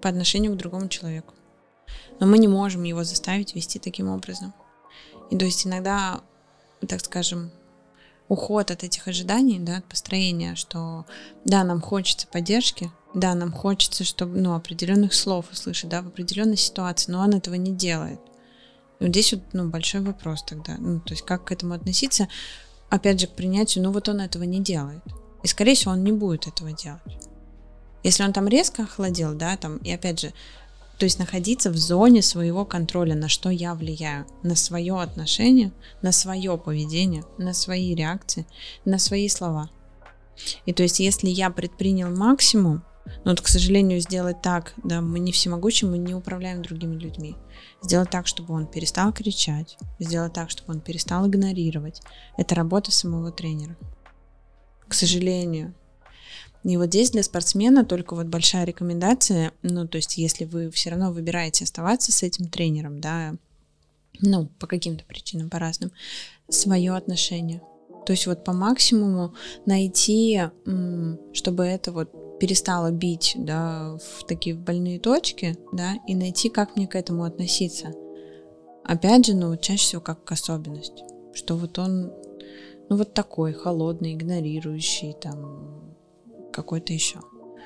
по 0.02 0.10
отношению 0.10 0.52
к 0.52 0.58
другому 0.58 0.90
человеку. 0.90 1.34
но 2.20 2.28
мы 2.28 2.38
не 2.38 2.48
можем 2.48 2.84
его 2.84 3.04
заставить 3.04 3.56
вести 3.56 3.80
таким 3.80 4.10
образом. 4.10 4.54
И 5.32 5.38
то 5.38 5.46
есть 5.46 5.66
иногда, 5.66 6.22
так 6.88 7.04
скажем, 7.04 7.52
уход 8.28 8.70
от 8.70 8.84
этих 8.84 9.08
ожиданий, 9.08 9.60
да, 9.60 9.78
от 9.78 9.86
построения, 9.86 10.56
что 10.56 11.06
да, 11.46 11.64
нам 11.64 11.82
хочется 11.82 12.28
поддержки, 12.28 12.92
да, 13.14 13.34
нам 13.34 13.52
хочется, 13.52 14.04
чтобы, 14.04 14.40
ну, 14.40 14.54
определенных 14.54 15.14
слов 15.14 15.52
услышать, 15.52 15.90
да, 15.90 16.02
в 16.02 16.08
определенной 16.08 16.58
ситуации, 16.58 17.12
но 17.12 17.22
он 17.22 17.34
этого 17.34 17.56
не 17.56 17.72
делает. 17.72 18.20
Вот 19.00 19.10
здесь 19.10 19.34
вот, 19.34 19.42
ну, 19.54 19.68
большой 19.70 20.02
вопрос 20.02 20.44
тогда, 20.44 20.76
ну, 20.78 21.00
то 21.00 21.14
есть 21.14 21.26
как 21.26 21.46
к 21.46 21.52
этому 21.52 21.74
относиться, 21.74 22.28
опять 22.90 23.20
же, 23.20 23.28
к 23.28 23.32
принятию, 23.32 23.84
ну, 23.84 23.92
вот 23.92 24.08
он 24.10 24.22
этого 24.22 24.44
не 24.44 24.60
делает. 24.60 25.02
И, 25.44 25.48
скорее 25.48 25.76
всего, 25.76 25.94
он 25.94 26.04
не 26.04 26.12
будет 26.12 26.48
этого 26.48 26.72
делать. 26.72 27.02
Если 28.04 28.24
он 28.24 28.34
там 28.34 28.48
резко 28.48 28.84
охладел, 28.84 29.34
да, 29.34 29.58
там, 29.58 29.78
и 29.78 29.92
опять 29.92 30.20
же, 30.20 30.34
то 31.02 31.06
есть 31.06 31.18
находиться 31.18 31.72
в 31.72 31.78
зоне 31.78 32.22
своего 32.22 32.64
контроля, 32.64 33.16
на 33.16 33.28
что 33.28 33.50
я 33.50 33.74
влияю, 33.74 34.28
на 34.44 34.56
свое 34.56 35.02
отношение, 35.02 35.72
на 36.04 36.12
свое 36.12 36.60
поведение, 36.60 37.24
на 37.40 37.56
свои 37.56 37.96
реакции, 37.96 38.46
на 38.86 39.00
свои 39.00 39.28
слова. 39.28 39.72
И 40.68 40.74
то 40.74 40.84
есть 40.84 41.00
если 41.00 41.28
я 41.28 41.50
предпринял 41.50 42.16
максимум, 42.16 42.84
но 43.26 43.32
вот, 43.32 43.42
к 43.42 43.48
сожалению, 43.48 44.00
сделать 44.00 44.44
так, 44.44 44.76
да, 44.84 45.02
мы 45.02 45.18
не 45.18 45.32
всемогущи, 45.32 45.86
мы 45.86 45.98
не 45.98 46.14
управляем 46.14 46.62
другими 46.62 46.96
людьми. 46.96 47.36
Сделать 47.82 48.12
так, 48.12 48.28
чтобы 48.28 48.54
он 48.54 48.68
перестал 48.68 49.12
кричать, 49.12 49.80
сделать 49.98 50.34
так, 50.34 50.52
чтобы 50.52 50.72
он 50.72 50.82
перестал 50.82 51.28
игнорировать. 51.28 52.04
Это 52.38 52.54
работа 52.54 52.92
самого 52.92 53.32
тренера. 53.32 53.76
К 54.88 54.94
сожалению, 54.94 55.74
и 56.64 56.78
вот 56.78 56.88
здесь 56.88 57.12
для 57.12 57.24
спортсмена 57.24 57.86
только 57.86 58.16
вот 58.16 58.28
большая 58.28 58.66
рекомендация, 58.66 59.52
ну, 59.64 59.88
то 59.88 59.98
есть 59.98 60.18
если 60.18 60.46
вы 60.46 60.70
все 60.70 60.92
равно 60.92 61.12
выбираете 61.12 61.64
оставаться 61.64 62.12
с 62.12 62.24
этим 62.24 62.50
тренером, 62.50 63.02
да, 63.02 63.36
ну, 64.20 64.48
по 64.60 64.68
каким-то 64.68 65.04
причинам, 65.06 65.50
по 65.50 65.58
разным, 65.58 65.92
свое 66.50 66.94
отношение. 66.96 67.62
То 68.06 68.14
есть 68.14 68.28
вот 68.28 68.44
по 68.44 68.54
максимуму 68.54 69.34
найти, 69.66 70.42
чтобы 71.34 71.64
это 71.66 71.92
вот 71.92 72.40
перестало 72.40 72.92
бить, 72.92 73.34
да, 73.38 73.98
в 73.98 74.26
такие 74.26 74.56
больные 74.56 75.00
точки, 75.00 75.58
да, 75.72 75.96
и 76.08 76.16
найти, 76.16 76.50
как 76.50 76.76
мне 76.76 76.88
к 76.88 76.96
этому 76.96 77.24
относиться. 77.24 77.94
Опять 78.84 79.28
же, 79.28 79.36
ну, 79.36 79.56
чаще 79.58 79.84
всего 79.84 80.02
как 80.02 80.24
к 80.24 80.32
особенности, 80.32 81.04
что 81.34 81.56
вот 81.56 81.78
он, 81.78 82.12
ну, 82.90 82.98
вот 82.98 83.14
такой 83.14 83.54
холодный, 83.54 84.14
игнорирующий, 84.14 85.14
там, 85.14 85.96
какой-то 86.52 86.94
еще. 86.94 87.20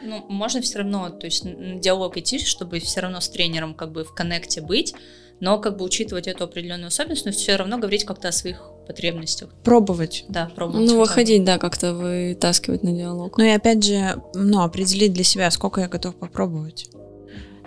Ну, 0.04 0.25
можно 0.30 0.62
все 0.62 0.80
равно, 0.80 1.10
то 1.10 1.25
есть 1.25 1.44
на 1.46 1.80
диалог 1.80 2.18
идти, 2.18 2.39
чтобы 2.39 2.80
все 2.80 3.01
равно 3.01 3.22
с 3.22 3.30
тренером 3.30 3.74
как 3.74 3.92
бы 3.92 4.04
в 4.04 4.13
коннекте 4.13 4.62
быть, 4.62 4.94
но 5.39 5.60
как 5.60 5.77
бы 5.77 5.86
учитывать 5.86 6.27
эту 6.27 6.44
определенную 6.44 6.88
особенность, 6.88 7.25
но 7.25 7.32
все 7.32 7.56
равно 7.56 7.77
говорить 7.77 8.06
как-то 8.06 8.30
о 8.30 8.32
своих 8.32 8.62
потребностях. 8.88 9.50
Пробовать. 9.63 10.25
Да, 10.30 10.51
пробовать. 10.56 10.88
Ну, 10.88 11.00
выходить, 11.00 11.44
да, 11.44 11.58
как-то 11.58 11.94
вытаскивать 11.94 12.84
на 12.84 12.92
диалог. 12.92 13.38
Ну 13.38 13.44
и 13.44 13.50
опять 13.50 13.84
же, 13.84 14.22
ну, 14.34 14.62
определить 14.62 15.13
для 15.13 15.24
себя, 15.24 15.50
сколько 15.51 15.82
я 15.82 15.88
готов 15.88 16.15
попробовать. 16.15 16.89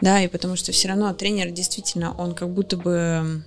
Да, 0.00 0.22
и 0.22 0.28
потому 0.28 0.56
что 0.56 0.70
все 0.72 0.88
равно 0.88 1.12
тренер 1.12 1.50
действительно, 1.50 2.14
он 2.16 2.34
как 2.34 2.50
будто 2.50 2.76
бы, 2.76 3.42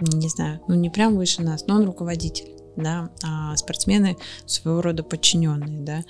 не 0.00 0.28
знаю, 0.28 0.60
ну 0.68 0.74
не 0.76 0.88
прям 0.88 1.16
выше 1.16 1.42
нас, 1.42 1.66
но 1.66 1.74
он 1.74 1.84
руководитель 1.84 2.53
да, 2.76 3.10
а 3.22 3.56
спортсмены 3.56 4.16
своего 4.46 4.82
рода 4.82 5.02
подчиненные, 5.02 5.80
да, 5.80 6.04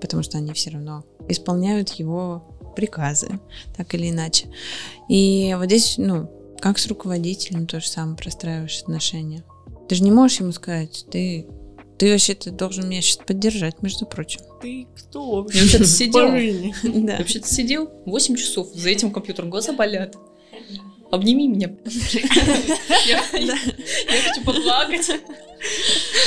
потому 0.00 0.22
что 0.22 0.38
они 0.38 0.52
все 0.52 0.70
равно 0.70 1.04
исполняют 1.28 1.90
его 1.90 2.44
приказы, 2.76 3.40
так 3.76 3.94
или 3.94 4.10
иначе. 4.10 4.48
И 5.08 5.54
вот 5.56 5.66
здесь, 5.66 5.96
ну, 5.98 6.30
как 6.60 6.78
с 6.78 6.86
руководителем 6.86 7.66
то 7.66 7.80
же 7.80 7.88
самое 7.88 8.16
простраиваешь 8.16 8.82
отношения. 8.82 9.44
Ты 9.88 9.96
же 9.96 10.02
не 10.02 10.10
можешь 10.10 10.40
ему 10.40 10.52
сказать, 10.52 11.06
ты 11.10 11.46
ты 12.00 12.12
вообще-то 12.12 12.50
должен 12.50 12.88
меня 12.88 13.02
сейчас 13.02 13.18
поддержать, 13.18 13.82
между 13.82 14.06
прочим. 14.06 14.40
Ты 14.62 14.86
кто 14.96 15.42
вообще? 15.42 15.58
Я 15.58 15.64
вообще-то 15.64 15.84
сидел. 15.84 16.28
Да. 17.06 17.18
вообще-то 17.18 17.46
сидел 17.46 17.90
8 18.06 18.36
часов 18.36 18.68
за 18.72 18.88
этим 18.88 19.12
компьютером, 19.12 19.50
глаза 19.50 19.74
болят. 19.74 20.16
Обними 21.10 21.46
меня. 21.46 21.74
Я 23.06 23.22
хочу 23.22 24.44
поплакать. 24.46 25.10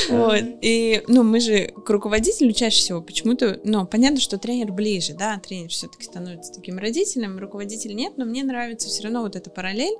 Вот. 0.10 0.44
И, 0.62 1.04
ну, 1.08 1.24
мы 1.24 1.40
же 1.40 1.68
к 1.68 1.90
руководителю 1.90 2.54
чаще 2.54 2.78
всего 2.78 3.02
почему-то, 3.02 3.60
ну, 3.64 3.86
понятно, 3.86 4.20
что 4.20 4.38
тренер 4.38 4.72
ближе, 4.72 5.14
да, 5.14 5.40
тренер 5.40 5.70
все-таки 5.70 6.04
становится 6.04 6.54
таким 6.54 6.78
родителем, 6.78 7.40
руководитель 7.40 7.96
нет, 7.96 8.14
но 8.18 8.26
мне 8.26 8.44
нравится 8.44 8.88
все 8.90 9.04
равно 9.04 9.22
вот 9.22 9.36
эта 9.36 9.50
параллель, 9.50 9.98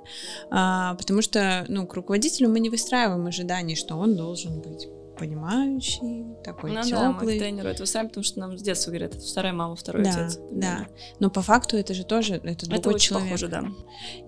а, 0.50 0.94
потому 0.94 1.22
что, 1.22 1.64
ну, 1.68 1.86
к 1.86 1.94
руководителю 1.94 2.48
мы 2.48 2.60
не 2.60 2.70
выстраиваем 2.70 3.26
ожиданий, 3.26 3.76
что 3.76 3.96
он 3.96 4.16
должен 4.16 4.60
быть 4.60 4.88
понимающий, 5.16 6.24
такой 6.42 6.72
ну, 6.72 6.82
теплый. 6.82 7.00
Да, 7.00 7.12
мы 7.12 7.20
к 7.20 7.38
тренеру 7.38 7.68
это 7.68 7.82
выстраиваем, 7.82 8.10
потому 8.10 8.24
что 8.24 8.40
нам 8.40 8.58
с 8.58 8.62
детства 8.62 8.90
говорят, 8.90 9.14
это 9.14 9.24
вторая 9.24 9.52
мама, 9.52 9.76
второй 9.76 10.04
да, 10.04 10.10
отец. 10.10 10.38
Да, 10.50 10.86
но 11.20 11.30
по 11.30 11.42
факту 11.42 11.76
это 11.76 11.94
же 11.94 12.04
тоже, 12.04 12.34
это 12.34 12.66
другой 12.66 12.78
это 12.78 12.88
очень 12.90 13.08
человек. 13.08 13.28
похоже, 13.28 13.48
да. 13.48 13.64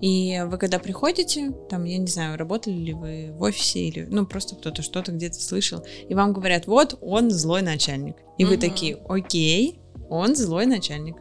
И 0.00 0.42
вы 0.46 0.58
когда 0.58 0.78
приходите, 0.78 1.52
там, 1.68 1.84
я 1.84 1.98
не 1.98 2.06
знаю, 2.06 2.38
работали 2.38 2.74
ли 2.74 2.92
вы 2.94 3.32
в 3.32 3.42
офисе 3.42 3.80
или, 3.80 4.06
ну, 4.08 4.26
просто 4.26 4.56
кто-то 4.56 4.82
что-то 4.82 5.12
где-то 5.12 5.40
слышал, 5.40 5.84
и 6.08 6.14
вам 6.14 6.32
говорят, 6.32 6.66
вот, 6.66 6.98
он 7.00 7.30
злой 7.30 7.62
начальник. 7.62 8.16
И 8.38 8.44
угу. 8.44 8.52
вы 8.52 8.58
такие, 8.58 8.98
окей, 9.08 9.80
он 10.08 10.36
злой 10.36 10.66
начальник. 10.66 11.16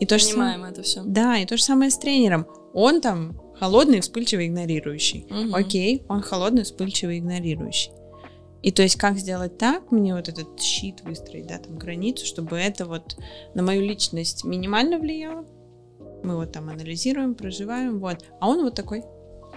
И 0.00 0.06
то 0.06 0.18
Понимаем 0.18 0.64
же, 0.64 0.70
это 0.72 0.82
все. 0.82 1.02
Да, 1.04 1.38
и 1.38 1.46
то 1.46 1.56
же 1.56 1.62
самое 1.62 1.90
с 1.90 1.98
тренером. 1.98 2.46
Он 2.74 3.00
там 3.00 3.40
холодный, 3.58 4.00
вспыльчивый, 4.00 4.48
игнорирующий. 4.48 5.26
Угу. 5.30 5.54
Окей, 5.54 6.04
он 6.08 6.20
холодный, 6.20 6.64
вспыльчивый, 6.64 7.18
игнорирующий. 7.18 7.92
И 8.62 8.72
то 8.72 8.82
есть 8.82 8.96
как 8.96 9.18
сделать 9.18 9.58
так, 9.58 9.92
мне 9.92 10.14
вот 10.14 10.28
этот 10.28 10.60
щит 10.60 11.02
выстроить, 11.02 11.46
да, 11.46 11.58
там 11.58 11.78
границу, 11.78 12.26
чтобы 12.26 12.58
это 12.58 12.84
вот 12.84 13.16
на 13.54 13.62
мою 13.62 13.82
личность 13.82 14.44
минимально 14.44 14.98
влияло. 14.98 15.44
Мы 16.22 16.36
вот 16.36 16.52
там 16.52 16.68
анализируем, 16.68 17.34
проживаем, 17.34 17.98
вот. 18.00 18.24
А 18.40 18.48
он 18.48 18.62
вот 18.64 18.74
такой. 18.74 19.04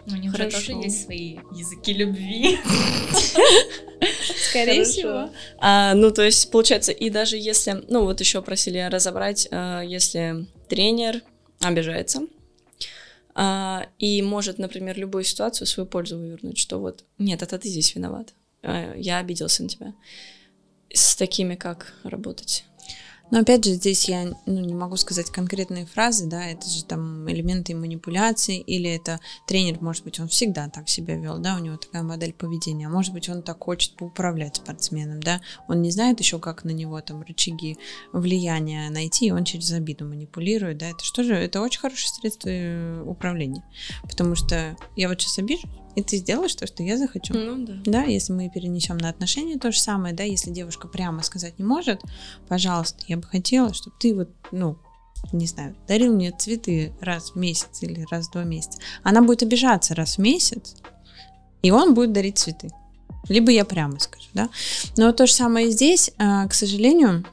У 0.06 0.16
него 0.16 0.36
же 0.36 0.50
тоже 0.50 0.74
есть 0.74 1.06
свои 1.06 1.38
языки 1.52 1.94
любви. 1.94 2.58
Скорее 4.50 4.84
всего. 4.84 5.30
А, 5.58 5.94
ну, 5.94 6.12
то 6.12 6.24
есть, 6.24 6.50
получается, 6.52 6.92
и 6.92 7.10
даже 7.10 7.38
если, 7.38 7.84
ну, 7.88 8.04
вот 8.04 8.20
еще 8.20 8.42
просили 8.42 8.80
разобрать, 8.90 9.48
а, 9.52 9.82
если 9.82 10.48
тренер 10.68 11.22
обижается, 11.62 12.22
а, 13.36 13.88
и 14.00 14.22
может, 14.22 14.58
например, 14.58 14.98
любую 14.98 15.24
ситуацию 15.24 15.66
в 15.66 15.70
свою 15.70 15.88
пользу 15.88 16.18
вывернуть, 16.18 16.58
что 16.58 16.80
вот, 16.80 17.04
нет, 17.18 17.42
это 17.42 17.58
ты 17.58 17.70
здесь 17.70 17.96
виноват. 17.96 18.34
Э, 18.62 18.94
я 18.98 19.18
обиделся 19.18 19.64
на 19.64 19.70
тебя. 19.70 19.94
С 20.92 21.16
такими 21.16 21.56
как 21.56 21.94
работать? 22.04 22.66
Но 23.32 23.40
опять 23.40 23.64
же, 23.64 23.74
здесь 23.74 24.10
я 24.10 24.34
ну, 24.46 24.60
не 24.60 24.74
могу 24.74 24.96
сказать 24.98 25.30
конкретные 25.30 25.86
фразы, 25.86 26.26
да, 26.26 26.46
это 26.46 26.68
же 26.68 26.84
там 26.84 27.30
элементы 27.30 27.76
манипуляции, 27.76 28.60
или 28.60 28.90
это 28.90 29.20
тренер, 29.48 29.82
может 29.82 30.04
быть, 30.04 30.20
он 30.20 30.28
всегда 30.28 30.68
так 30.68 30.90
себя 30.90 31.16
вел, 31.16 31.38
да, 31.38 31.56
у 31.56 31.60
него 31.60 31.78
такая 31.78 32.02
модель 32.02 32.34
поведения, 32.34 32.88
а 32.88 32.90
может 32.90 33.14
быть, 33.14 33.30
он 33.30 33.44
так 33.44 33.64
хочет 33.64 33.96
поуправлять 33.96 34.56
спортсменом, 34.56 35.22
да, 35.22 35.42
он 35.68 35.82
не 35.82 35.92
знает 35.92 36.20
еще, 36.20 36.40
как 36.40 36.64
на 36.64 36.72
него 36.72 37.00
там 37.02 37.22
рычаги 37.22 37.78
влияния 38.14 38.90
найти, 38.90 39.28
и 39.28 39.32
он 39.32 39.44
через 39.44 39.72
обиду 39.74 40.06
манипулирует, 40.06 40.80
да, 40.80 40.90
это 40.90 41.04
что 41.04 41.24
же, 41.24 41.36
это 41.36 41.62
очень 41.62 41.80
хорошее 41.80 42.12
средство 42.12 42.50
э, 42.50 43.04
управления, 43.04 43.64
потому 44.02 44.34
что 44.34 44.76
я 44.96 45.08
вот 45.08 45.22
сейчас 45.22 45.38
обижусь, 45.38 45.70
и 45.96 46.04
ты 46.04 46.18
сделаешь 46.18 46.56
то, 46.56 46.68
что 46.68 46.84
я 46.84 46.98
захочу. 46.98 47.34
Ну 47.34 47.66
да. 47.66 47.74
Да, 47.86 48.04
если 48.04 48.34
мы 48.34 48.50
перенесем 48.50 48.98
на 48.98 49.10
отношения, 49.10 49.58
то 49.58 49.72
же 49.72 49.80
самое, 49.80 50.14
да, 50.14 50.24
если 50.24 50.52
девушка 50.52 50.88
прямо 50.88 51.24
сказать 51.24 51.58
не 51.60 51.66
может, 51.66 52.02
пожалуйста, 52.48 53.04
я 53.08 53.18
бы 53.18 53.24
хотела, 53.24 53.74
чтобы 53.74 53.96
ты 54.00 54.16
вот, 54.16 54.30
ну, 54.52 54.78
не 55.34 55.48
знаю, 55.48 55.76
дарил 55.88 56.14
мне 56.14 56.32
цветы 56.32 56.94
раз 57.02 57.32
в 57.32 57.36
месяц 57.36 57.82
или 57.82 58.06
раз 58.10 58.28
в 58.28 58.32
два 58.32 58.44
месяца. 58.44 58.80
Она 59.04 59.22
будет 59.22 59.44
обижаться 59.44 59.96
раз 59.96 60.18
в 60.18 60.22
месяц, 60.22 60.76
и 61.62 61.72
он 61.72 61.94
будет 61.94 62.14
дарить 62.14 62.38
цветы. 62.38 62.70
Либо 63.28 63.52
я 63.52 63.66
прямо 63.66 64.00
скажу, 64.00 64.28
да. 64.34 64.50
Но 64.98 65.12
то 65.12 65.28
же 65.28 65.34
самое 65.34 65.70
здесь, 65.72 66.12
а, 66.18 66.48
к 66.48 66.54
сожалению, 66.54 67.26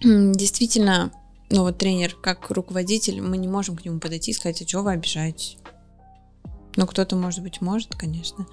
действительно, 0.00 1.12
ну 1.50 1.62
вот 1.62 1.78
тренер, 1.78 2.14
как 2.14 2.50
руководитель, 2.50 3.20
мы 3.20 3.36
не 3.36 3.48
можем 3.48 3.76
к 3.76 3.84
нему 3.84 4.00
подойти 4.00 4.30
и 4.30 4.34
сказать, 4.34 4.62
а 4.62 4.64
чего 4.64 4.82
вы 4.82 4.92
обижаетесь? 4.92 5.58
Ну, 6.76 6.86
кто-то, 6.86 7.16
может 7.16 7.42
быть, 7.42 7.60
может, 7.60 7.94
конечно. 7.94 8.46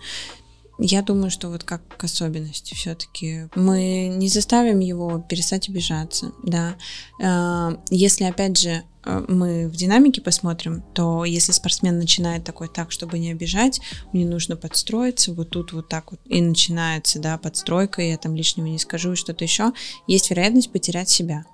Я 0.80 1.02
думаю, 1.02 1.32
что 1.32 1.50
вот 1.50 1.64
как 1.64 1.82
к 1.98 2.04
особенности 2.04 2.76
все-таки 2.76 3.50
мы 3.56 4.08
не 4.16 4.30
заставим 4.30 4.80
его 4.80 5.20
перестать 5.20 5.70
обижаться, 5.70 6.34
да. 6.44 6.76
А, 7.22 7.82
если, 7.90 8.26
опять 8.26 8.60
же, 8.60 8.84
а, 9.04 9.26
мы 9.28 9.68
в 9.70 9.76
динамике 9.76 10.22
посмотрим, 10.22 10.84
то 10.94 11.26
если 11.26 11.52
спортсмен 11.52 11.98
начинает 11.98 12.44
такой 12.44 12.68
так, 12.68 12.92
чтобы 12.92 13.18
не 13.18 13.32
обижать, 13.32 13.82
мне 14.14 14.24
нужно 14.24 14.56
подстроиться, 14.56 15.34
вот 15.34 15.50
тут 15.50 15.74
вот 15.74 15.90
так 15.90 16.12
вот 16.12 16.20
и 16.26 16.42
начинается, 16.42 17.18
да, 17.18 17.40
подстройка, 17.40 18.04
я 18.04 18.18
там 18.18 18.36
лишнего 18.36 18.68
не 18.68 18.78
скажу 18.78 19.14
и 19.14 19.16
что-то 19.16 19.44
еще, 19.44 19.74
есть 20.06 20.30
вероятность 20.30 20.72
потерять 20.72 21.10
себя. 21.10 21.46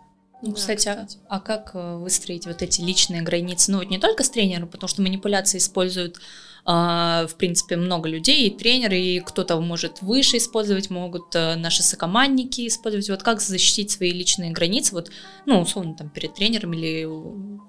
Ну, 0.42 0.50
да, 0.50 0.56
кстати, 0.56 0.90
а 0.90 0.96
кстати, 1.06 1.24
а, 1.30 1.38
а 1.38 1.40
как 1.40 1.72
э, 1.74 1.96
выстроить 1.96 2.46
вот 2.46 2.62
эти 2.62 2.82
личные 2.82 3.22
границы? 3.22 3.72
Ну, 3.72 3.78
вот 3.78 3.90
не 3.90 4.00
только 4.00 4.26
с 4.26 4.30
тренером, 4.30 4.68
потому 4.68 4.90
что 4.90 5.02
манипуляции 5.02 5.58
используют 5.58 6.20
в 6.66 7.32
принципе, 7.38 7.76
много 7.76 8.08
людей, 8.08 8.48
и 8.48 8.58
тренеры, 8.58 8.98
и 8.98 9.20
кто-то 9.20 9.60
может 9.60 10.02
выше 10.02 10.38
использовать, 10.38 10.90
могут 10.90 11.36
uh, 11.36 11.56
наши 11.56 11.84
сокомандники 11.84 12.66
использовать. 12.68 13.10
Вот 13.10 13.22
как 13.22 13.42
защитить 13.42 13.92
свои 13.92 14.12
личные 14.12 14.52
границы, 14.52 14.94
вот, 14.94 15.12
ну, 15.46 15.60
условно, 15.60 15.94
там, 15.94 16.10
перед 16.10 16.36
тренером 16.36 16.74
или 16.74 17.08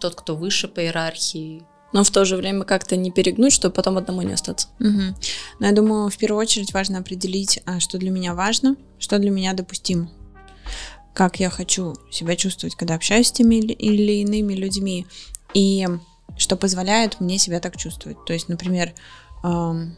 тот, 0.01 0.15
кто 0.15 0.37
выше 0.37 0.69
по 0.69 0.81
иерархии? 0.81 1.63
Но 1.93 2.05
в 2.05 2.11
то 2.11 2.25
же 2.25 2.37
время 2.37 2.65
как-то 2.65 2.97
не 2.97 3.11
перегнуть, 3.11 3.53
чтобы 3.53 3.75
потом 3.75 3.99
одному 3.99 4.23
не 4.23 4.33
остаться. 4.33 4.69
Угу. 4.79 5.17
Но 5.61 5.67
я 5.67 5.73
думаю, 5.73 6.09
в 6.09 6.17
первую 6.17 6.41
очередь 6.41 6.73
важно 6.73 6.99
определить, 6.99 7.61
а, 7.67 7.81
что 7.81 7.99
для 7.99 8.11
меня 8.11 8.35
важно, 8.35 8.77
что 8.99 9.19
для 9.19 9.31
меня 9.31 9.55
допустимо 9.55 10.11
как 11.15 11.39
я 11.39 11.49
хочу 11.49 11.95
себя 12.11 12.35
чувствовать, 12.35 12.75
когда 12.75 12.97
общаюсь 12.97 13.29
с 13.29 13.33
теми 13.33 13.55
или 13.55 14.13
иными 14.23 14.55
людьми, 14.55 15.07
и 15.55 15.87
что 16.37 16.57
позволяет 16.57 17.21
мне 17.21 17.39
себя 17.39 17.61
так 17.61 17.77
чувствовать. 17.77 18.25
То 18.25 18.33
есть, 18.33 18.49
например, 18.49 18.93
эм, 19.43 19.95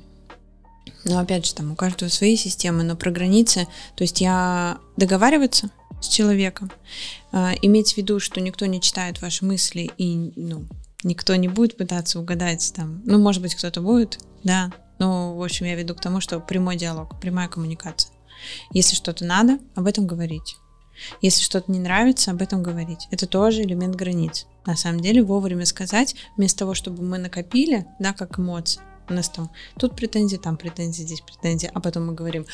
ну, 1.04 1.18
опять 1.18 1.46
же, 1.46 1.54
там 1.54 1.72
у 1.72 1.76
каждого 1.76 2.08
свои 2.08 2.36
системы, 2.36 2.82
но 2.82 2.96
про 2.96 3.10
границы, 3.10 3.66
то 3.94 4.02
есть 4.02 4.20
я 4.20 4.78
договариваться 4.96 5.70
с 6.00 6.08
человеком, 6.08 6.70
э, 7.32 7.52
иметь 7.62 7.94
в 7.94 7.96
виду, 7.96 8.20
что 8.20 8.40
никто 8.40 8.66
не 8.66 8.80
читает 8.80 9.22
ваши 9.22 9.44
мысли 9.44 9.90
и, 9.98 10.32
ну, 10.36 10.66
никто 11.04 11.34
не 11.36 11.48
будет 11.48 11.76
пытаться 11.76 12.18
угадать 12.18 12.72
там, 12.74 13.02
ну, 13.04 13.18
может 13.18 13.40
быть, 13.40 13.54
кто-то 13.54 13.80
будет, 13.80 14.18
да, 14.42 14.72
но, 14.98 15.36
в 15.36 15.42
общем, 15.42 15.66
я 15.66 15.74
веду 15.74 15.94
к 15.94 16.00
тому, 16.00 16.20
что 16.20 16.40
прямой 16.40 16.76
диалог, 16.76 17.20
прямая 17.20 17.48
коммуникация. 17.48 18.12
Если 18.72 18.94
что-то 18.94 19.24
надо, 19.24 19.58
об 19.74 19.86
этом 19.86 20.06
говорить. 20.06 20.56
Если 21.20 21.42
что-то 21.42 21.70
не 21.70 21.78
нравится, 21.78 22.30
об 22.30 22.42
этом 22.42 22.62
говорить. 22.62 23.08
Это 23.10 23.26
тоже 23.26 23.62
элемент 23.62 23.94
границ. 23.96 24.46
На 24.64 24.76
самом 24.76 25.00
деле 25.00 25.22
вовремя 25.22 25.66
сказать, 25.66 26.14
вместо 26.36 26.60
того, 26.60 26.74
чтобы 26.74 27.02
мы 27.02 27.18
накопили, 27.18 27.86
да, 27.98 28.12
как 28.12 28.38
эмоции. 28.38 28.80
У 29.08 29.12
нас 29.12 29.28
там 29.28 29.50
тут 29.78 29.94
претензии, 29.94 30.36
там 30.36 30.56
претензии, 30.56 31.02
здесь 31.02 31.20
претензии, 31.20 31.70
а 31.72 31.80
потом 31.80 32.06
мы 32.06 32.14
говорим, 32.14 32.44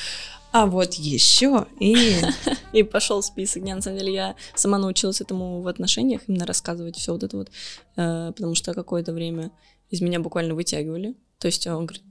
а 0.52 0.66
вот 0.66 0.94
еще 0.94 1.66
и... 1.80 2.16
И 2.72 2.82
пошел 2.82 3.22
список. 3.22 3.62
Не, 3.62 3.74
на 3.74 3.82
самом 3.82 3.98
деле 3.98 4.14
я 4.14 4.36
сама 4.54 4.78
научилась 4.78 5.20
этому 5.20 5.60
в 5.60 5.68
отношениях, 5.68 6.22
именно 6.26 6.46
рассказывать 6.46 6.96
все 6.96 7.12
вот 7.12 7.22
это 7.22 7.36
вот, 7.36 7.50
э, 7.96 8.32
потому 8.34 8.54
что 8.54 8.72
какое-то 8.74 9.12
время 9.12 9.50
из 9.90 10.00
меня 10.00 10.20
буквально 10.20 10.54
вытягивали. 10.54 11.14
То 11.38 11.46
есть 11.46 11.66
он 11.66 11.86
говорит, 11.86 12.02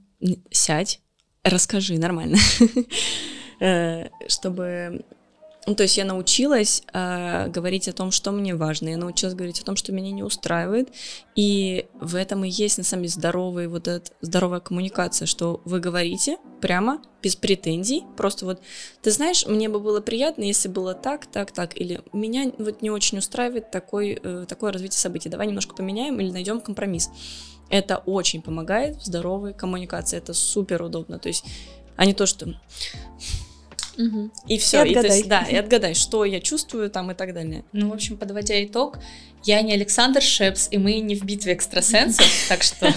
сядь, 0.50 1.00
расскажи 1.42 1.98
нормально, 1.98 2.38
э, 3.60 4.08
чтобы 4.28 5.04
ну, 5.66 5.76
то 5.76 5.84
есть 5.84 5.96
я 5.96 6.04
научилась 6.04 6.82
э, 6.92 7.48
говорить 7.48 7.86
о 7.88 7.92
том, 7.92 8.10
что 8.10 8.32
мне 8.32 8.54
важно, 8.54 8.88
я 8.88 8.96
научилась 8.96 9.34
говорить 9.34 9.60
о 9.60 9.64
том, 9.64 9.76
что 9.76 9.92
меня 9.92 10.10
не 10.10 10.24
устраивает, 10.24 10.88
и 11.36 11.86
в 11.94 12.16
этом 12.16 12.44
и 12.44 12.50
есть, 12.50 12.78
на 12.78 12.84
самом 12.84 13.04
деле, 13.04 13.12
здоровый 13.12 13.68
вот 13.68 13.86
эта 13.86 14.10
здоровая 14.20 14.58
коммуникация, 14.58 15.26
что 15.26 15.60
вы 15.64 15.78
говорите 15.78 16.38
прямо, 16.60 17.00
без 17.22 17.36
претензий, 17.36 18.02
просто 18.16 18.44
вот, 18.44 18.60
ты 19.02 19.12
знаешь, 19.12 19.46
мне 19.46 19.68
бы 19.68 19.78
было 19.78 20.00
приятно, 20.00 20.42
если 20.42 20.68
было 20.68 20.94
так, 20.94 21.26
так, 21.26 21.52
так, 21.52 21.80
или 21.80 22.02
меня 22.12 22.50
вот 22.58 22.82
не 22.82 22.90
очень 22.90 23.18
устраивает 23.18 23.70
такой, 23.70 24.18
э, 24.20 24.46
такое 24.48 24.72
развитие 24.72 24.98
событий, 24.98 25.28
давай 25.28 25.46
немножко 25.46 25.76
поменяем 25.76 26.20
или 26.20 26.30
найдем 26.30 26.60
компромисс. 26.60 27.08
Это 27.70 27.98
очень 27.98 28.42
помогает 28.42 28.96
в 28.96 29.04
здоровой 29.04 29.54
коммуникации, 29.54 30.18
это 30.18 30.34
супер 30.34 30.82
удобно, 30.82 31.20
то 31.20 31.28
есть, 31.28 31.44
а 31.96 32.04
не 32.04 32.14
то, 32.14 32.26
что 32.26 32.52
Угу. 33.98 34.30
И 34.48 34.58
все, 34.58 34.84
и, 34.84 34.92
и, 34.92 34.94
то 34.94 35.06
есть, 35.06 35.28
да, 35.28 35.42
и 35.42 35.54
отгадай, 35.54 35.94
что 35.94 36.24
я 36.24 36.40
чувствую 36.40 36.90
там 36.90 37.10
и 37.10 37.14
так 37.14 37.34
далее. 37.34 37.64
Ну, 37.72 37.90
в 37.90 37.92
общем, 37.92 38.16
подводя 38.16 38.62
итог, 38.64 38.98
я 39.44 39.60
не 39.62 39.72
Александр 39.72 40.22
Шепс, 40.22 40.68
и 40.70 40.78
мы 40.78 41.00
не 41.00 41.14
в 41.14 41.24
битве 41.24 41.54
экстрасенсов, 41.54 42.26
так 42.48 42.62
что 42.62 42.92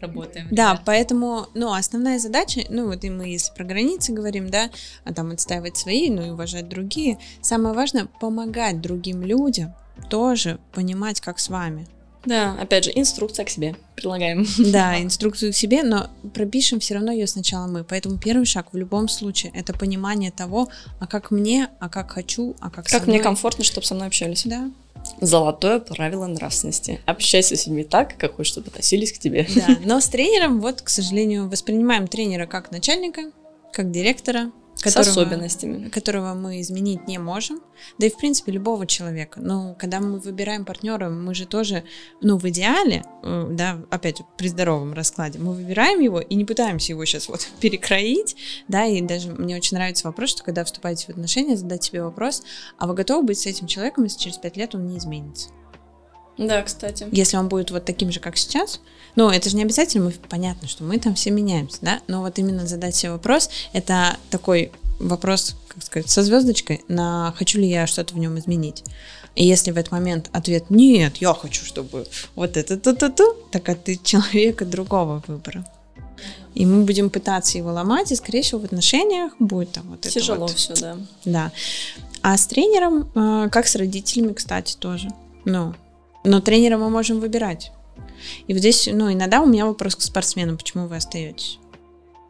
работаем. 0.00 0.48
Да, 0.50 0.80
поэтому, 0.84 1.46
ну, 1.54 1.72
основная 1.72 2.18
задача, 2.18 2.62
ну, 2.68 2.86
вот 2.86 3.04
и 3.04 3.10
мы 3.10 3.28
если 3.28 3.54
про 3.54 3.64
границы 3.64 4.12
говорим, 4.12 4.50
да, 4.50 4.70
а 5.04 5.12
там 5.12 5.30
отстаивать 5.30 5.76
свои, 5.76 6.10
ну, 6.10 6.26
и 6.26 6.30
уважать 6.30 6.68
другие, 6.68 7.18
самое 7.40 7.74
важное 7.74 8.06
помогать 8.20 8.80
другим 8.80 9.22
людям 9.22 9.74
тоже 10.10 10.58
понимать, 10.72 11.20
как 11.20 11.38
с 11.38 11.48
вами. 11.48 11.86
Да, 12.26 12.56
опять 12.60 12.84
же, 12.84 12.92
инструкция 12.94 13.44
к 13.44 13.50
себе 13.50 13.76
предлагаем. 13.96 14.46
Да, 14.58 15.00
инструкцию 15.00 15.52
к 15.52 15.56
себе, 15.56 15.82
но 15.82 16.08
пропишем 16.32 16.80
все 16.80 16.94
равно 16.94 17.12
ее 17.12 17.26
сначала 17.26 17.66
мы. 17.66 17.84
Поэтому 17.84 18.18
первый 18.18 18.46
шаг 18.46 18.68
в 18.72 18.76
любом 18.76 19.08
случае 19.08 19.52
это 19.54 19.72
понимание 19.72 20.30
того, 20.30 20.68
а 21.00 21.06
как 21.06 21.30
мне, 21.30 21.68
а 21.80 21.88
как 21.88 22.12
хочу, 22.12 22.56
а 22.60 22.70
как 22.70 22.86
Как 22.86 23.06
мне 23.06 23.20
комфортно, 23.20 23.64
чтобы 23.64 23.86
со 23.86 23.94
мной 23.94 24.08
общались. 24.08 24.44
Да. 24.44 24.70
Золотое 25.20 25.80
правило 25.80 26.26
нравственности. 26.26 27.00
Общайся 27.04 27.56
с 27.56 27.66
людьми 27.66 27.84
так, 27.84 28.16
как 28.16 28.36
хочешь, 28.36 28.52
чтобы 28.52 28.68
относились 28.68 29.12
к 29.12 29.18
тебе. 29.18 29.46
Да, 29.54 29.76
но 29.84 30.00
с 30.00 30.08
тренером, 30.08 30.60
вот, 30.60 30.80
к 30.80 30.88
сожалению, 30.88 31.48
воспринимаем 31.48 32.08
тренера 32.08 32.46
как 32.46 32.70
начальника, 32.70 33.30
как 33.72 33.90
директора, 33.90 34.50
которого, 34.84 35.04
с 35.04 35.08
особенностями. 35.08 35.88
Которого 35.88 36.34
мы 36.34 36.60
изменить 36.60 37.06
не 37.06 37.18
можем. 37.18 37.60
Да 37.98 38.06
и, 38.06 38.10
в 38.10 38.16
принципе, 38.16 38.52
любого 38.52 38.86
человека. 38.86 39.40
Ну, 39.40 39.74
когда 39.78 40.00
мы 40.00 40.18
выбираем 40.18 40.64
партнера, 40.64 41.08
мы 41.08 41.34
же 41.34 41.46
тоже, 41.46 41.84
ну, 42.20 42.38
в 42.38 42.48
идеале, 42.48 43.04
э, 43.22 43.48
да, 43.50 43.80
опять 43.90 44.22
при 44.36 44.48
здоровом 44.48 44.94
раскладе, 44.94 45.38
мы 45.38 45.52
выбираем 45.52 46.00
его 46.00 46.20
и 46.20 46.34
не 46.34 46.44
пытаемся 46.44 46.92
его 46.92 47.04
сейчас 47.04 47.28
вот 47.28 47.48
перекроить, 47.60 48.36
да, 48.68 48.84
и 48.86 49.00
даже 49.00 49.30
мне 49.32 49.56
очень 49.56 49.76
нравится 49.76 50.06
вопрос, 50.06 50.30
что 50.30 50.44
когда 50.44 50.64
вступаете 50.64 51.06
в 51.06 51.08
отношения, 51.10 51.56
задать 51.56 51.84
себе 51.84 52.02
вопрос, 52.02 52.42
а 52.78 52.86
вы 52.86 52.94
готовы 52.94 53.26
быть 53.26 53.38
с 53.38 53.46
этим 53.46 53.66
человеком, 53.66 54.04
если 54.04 54.18
через 54.18 54.38
пять 54.38 54.56
лет 54.56 54.74
он 54.74 54.86
не 54.86 54.98
изменится? 54.98 55.50
Да, 56.38 56.62
кстати. 56.62 57.06
Если 57.12 57.36
он 57.36 57.48
будет 57.48 57.70
вот 57.70 57.84
таким 57.84 58.10
же, 58.10 58.20
как 58.20 58.36
сейчас, 58.36 58.80
ну, 59.16 59.30
это 59.30 59.48
же 59.48 59.56
не 59.56 59.62
обязательно, 59.62 60.06
мы, 60.06 60.12
понятно, 60.28 60.68
что 60.68 60.82
мы 60.82 60.98
там 60.98 61.14
все 61.14 61.30
меняемся, 61.30 61.78
да, 61.80 62.00
но 62.08 62.22
вот 62.22 62.38
именно 62.38 62.66
задать 62.66 62.96
себе 62.96 63.12
вопрос, 63.12 63.50
это 63.72 64.16
такой 64.30 64.72
вопрос, 64.98 65.56
как 65.68 65.82
сказать, 65.82 66.10
со 66.10 66.22
звездочкой 66.22 66.82
на 66.88 67.34
хочу 67.36 67.58
ли 67.58 67.68
я 67.68 67.86
что-то 67.86 68.14
в 68.14 68.18
нем 68.18 68.38
изменить. 68.38 68.82
И 69.34 69.44
если 69.44 69.72
в 69.72 69.76
этот 69.76 69.92
момент 69.92 70.30
ответ 70.32 70.70
нет, 70.70 71.16
я 71.16 71.34
хочу, 71.34 71.64
чтобы 71.64 72.06
вот 72.36 72.56
это 72.56 72.78
то 72.78 72.94
то 72.94 73.10
то 73.10 73.36
так 73.50 73.68
а 73.68 73.74
ты 73.74 73.96
человека 73.96 74.64
другого 74.64 75.22
выбора. 75.26 75.66
И 76.54 76.66
мы 76.66 76.84
будем 76.84 77.10
пытаться 77.10 77.58
его 77.58 77.72
ломать, 77.72 78.12
и, 78.12 78.14
скорее 78.14 78.42
всего, 78.42 78.60
в 78.60 78.64
отношениях 78.64 79.32
будет 79.40 79.72
там 79.72 79.90
вот 79.90 80.02
Тяжело 80.02 80.46
это 80.46 80.52
вот. 80.52 80.56
все, 80.56 80.74
да. 80.76 80.96
Да. 81.24 81.52
А 82.22 82.36
с 82.36 82.46
тренером, 82.46 83.10
а, 83.16 83.48
как 83.48 83.66
с 83.66 83.74
родителями, 83.74 84.32
кстати, 84.32 84.76
тоже. 84.76 85.08
Ну, 85.44 85.74
но 86.24 86.40
тренера 86.40 86.76
мы 86.78 86.90
можем 86.90 87.20
выбирать. 87.20 87.70
И 88.46 88.52
вот 88.52 88.60
здесь, 88.60 88.88
ну, 88.90 89.12
иногда 89.12 89.42
у 89.42 89.46
меня 89.46 89.66
вопрос 89.66 89.96
к 89.96 90.00
спортсменам, 90.02 90.56
почему 90.56 90.86
вы 90.86 90.96
остаетесь? 90.96 91.58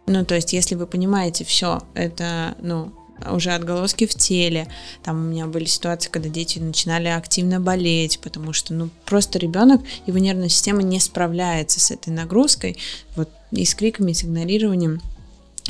Ну, 0.06 0.24
то 0.24 0.34
есть, 0.34 0.52
если 0.52 0.74
вы 0.74 0.86
понимаете 0.86 1.44
все, 1.44 1.82
это, 1.94 2.56
ну, 2.60 2.92
уже 3.30 3.52
отголоски 3.52 4.06
в 4.06 4.14
теле. 4.14 4.68
Там 5.02 5.16
у 5.16 5.30
меня 5.30 5.46
были 5.46 5.64
ситуации, 5.64 6.10
когда 6.10 6.28
дети 6.28 6.58
начинали 6.58 7.08
активно 7.08 7.60
болеть, 7.60 8.18
потому 8.18 8.52
что, 8.52 8.74
ну, 8.74 8.90
просто 9.04 9.38
ребенок, 9.38 9.80
его 10.06 10.18
нервная 10.18 10.48
система 10.48 10.82
не 10.82 11.00
справляется 11.00 11.80
с 11.80 11.90
этой 11.90 12.10
нагрузкой, 12.10 12.76
вот, 13.16 13.30
и 13.50 13.64
с 13.64 13.74
криками, 13.74 14.10
и 14.10 14.14
с 14.14 14.24
игнорированием. 14.24 15.00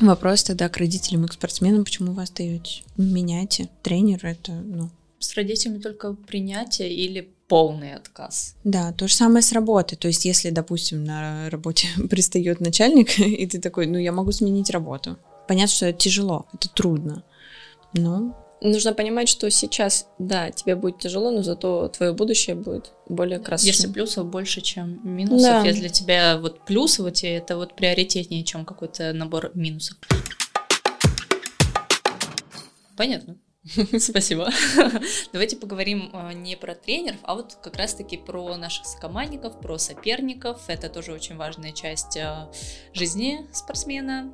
Вопрос 0.00 0.42
тогда 0.42 0.68
к 0.68 0.78
родителям 0.78 1.24
и 1.24 1.28
к 1.28 1.34
спортсменам, 1.34 1.84
почему 1.84 2.12
вы 2.12 2.22
остаетесь? 2.22 2.82
Меняйте. 2.96 3.68
Тренер 3.82 4.24
это, 4.26 4.52
ну... 4.52 4.90
С 5.24 5.34
родителями 5.37 5.78
только 5.78 6.12
принятие 6.12 6.92
или 6.92 7.30
полный 7.48 7.94
отказ. 7.94 8.56
Да, 8.64 8.92
то 8.92 9.08
же 9.08 9.14
самое 9.14 9.42
с 9.42 9.52
работы. 9.52 9.96
То 9.96 10.08
есть, 10.08 10.24
если, 10.24 10.50
допустим, 10.50 11.04
на 11.04 11.48
работе 11.50 11.88
пристает 12.10 12.60
начальник, 12.60 13.18
и 13.18 13.46
ты 13.46 13.60
такой, 13.60 13.87
ну, 13.87 13.98
я 13.98 14.12
могу 14.12 14.32
сменить 14.32 14.70
работу. 14.70 15.18
Понятно, 15.48 15.74
что 15.74 15.87
это 15.87 15.98
тяжело, 15.98 16.46
это 16.52 16.68
трудно. 16.68 17.22
Ну, 17.92 18.34
Нужно 18.60 18.94
понимать, 18.94 19.28
что 19.28 19.50
сейчас, 19.50 20.06
да, 20.18 20.50
тебе 20.50 20.74
будет 20.74 20.98
тяжело, 20.98 21.30
но 21.30 21.42
зато 21.42 21.88
твое 21.88 22.14
будущее 22.14 22.56
будет 22.56 22.92
более 23.06 23.38
красочным. 23.38 23.74
Если 23.74 23.92
плюсов 23.92 24.26
больше, 24.26 24.62
чем 24.62 25.00
минусов, 25.04 25.40
да. 25.40 25.64
если 25.64 25.80
для 25.80 25.88
тебя 25.90 26.38
вот 26.38 26.64
плюсы 26.64 27.02
вот 27.02 27.22
это 27.22 27.56
вот 27.56 27.74
приоритетнее, 27.76 28.42
чем 28.42 28.64
какой-то 28.64 29.12
набор 29.12 29.50
минусов. 29.54 29.98
Понятно. 32.96 33.37
Спасибо. 33.98 34.50
Давайте 35.33 35.57
поговорим 35.57 36.11
а, 36.12 36.33
не 36.35 36.57
про 36.57 36.74
тренеров, 36.74 37.18
а 37.22 37.35
вот 37.35 37.59
как 37.62 37.77
раз-таки 37.77 38.16
про 38.16 38.57
наших 38.57 38.85
сокомандников, 38.85 39.59
про 39.61 39.79
соперников. 39.79 40.62
Это 40.68 40.88
тоже 40.88 41.12
очень 41.12 41.37
важная 41.37 41.72
часть 41.72 42.16
а, 42.18 42.50
жизни 42.92 43.46
спортсмена. 43.53 44.33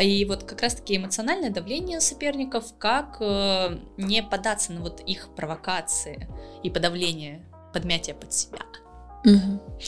И 0.00 0.24
вот 0.24 0.44
как 0.44 0.62
раз-таки 0.62 0.96
эмоциональное 0.96 1.50
давление 1.50 2.00
соперников, 2.00 2.78
как 2.78 3.16
э, 3.18 3.76
не 3.96 4.22
податься 4.22 4.72
на 4.72 4.82
вот 4.82 5.00
их 5.00 5.34
провокации 5.34 6.28
и 6.62 6.70
подавление, 6.70 7.44
подмятие 7.72 8.14
под 8.14 8.32
себя. 8.32 8.60
Угу. 9.24 9.80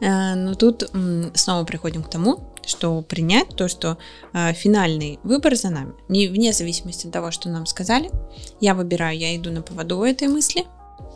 Э, 0.00 0.34
ну 0.34 0.54
тут 0.54 0.90
снова 1.34 1.64
приходим 1.64 2.02
к 2.02 2.10
тому, 2.10 2.40
что 2.66 3.02
принять 3.02 3.48
то, 3.56 3.68
что 3.68 3.98
э, 4.32 4.52
финальный 4.52 5.18
выбор 5.22 5.56
за 5.56 5.70
нами, 5.70 5.92
не, 6.08 6.28
вне 6.28 6.52
зависимости 6.52 7.06
от 7.06 7.12
того, 7.12 7.30
что 7.30 7.48
нам 7.48 7.66
сказали, 7.66 8.10
я 8.60 8.74
выбираю, 8.74 9.18
я 9.18 9.36
иду 9.36 9.50
на 9.50 9.62
поводу 9.62 10.02
этой 10.02 10.28
мысли, 10.28 10.66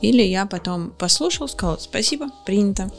Или 0.00 0.22
я 0.22 0.46
потом 0.46 0.90
послушал, 0.90 1.48
сказал 1.48 1.78
спасибо, 1.78 2.26
принято. 2.44 2.90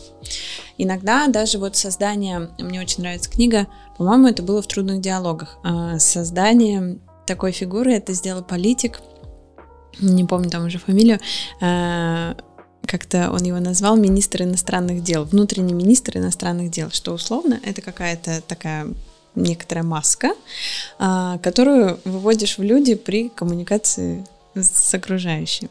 Иногда 0.77 1.27
даже 1.27 1.57
вот 1.57 1.75
создание, 1.75 2.49
мне 2.57 2.79
очень 2.79 3.01
нравится 3.01 3.29
книга, 3.29 3.67
по-моему, 3.97 4.27
это 4.27 4.43
было 4.43 4.61
в 4.61 4.67
трудных 4.67 5.01
диалогах, 5.01 5.57
а, 5.63 5.99
создание 5.99 6.99
такой 7.27 7.51
фигуры, 7.51 7.93
это 7.93 8.13
сделал 8.13 8.43
политик, 8.43 9.01
не 9.99 10.25
помню 10.25 10.49
там 10.49 10.65
уже 10.65 10.77
фамилию, 10.77 11.19
как-то 12.85 13.31
он 13.31 13.43
его 13.43 13.59
назвал 13.59 13.95
министр 13.95 14.43
иностранных 14.43 15.03
дел, 15.03 15.23
внутренний 15.23 15.73
министр 15.73 16.17
иностранных 16.17 16.71
дел, 16.71 16.89
что 16.91 17.13
условно 17.13 17.59
это 17.63 17.81
какая-то 17.81 18.41
такая 18.47 18.87
некоторая 19.35 19.83
маска, 19.83 20.33
а, 20.97 21.37
которую 21.39 21.99
выводишь 22.05 22.57
в 22.57 22.63
люди 22.63 22.95
при 22.95 23.29
коммуникации 23.29 24.25
с 24.55 24.93
окружающими. 24.93 25.69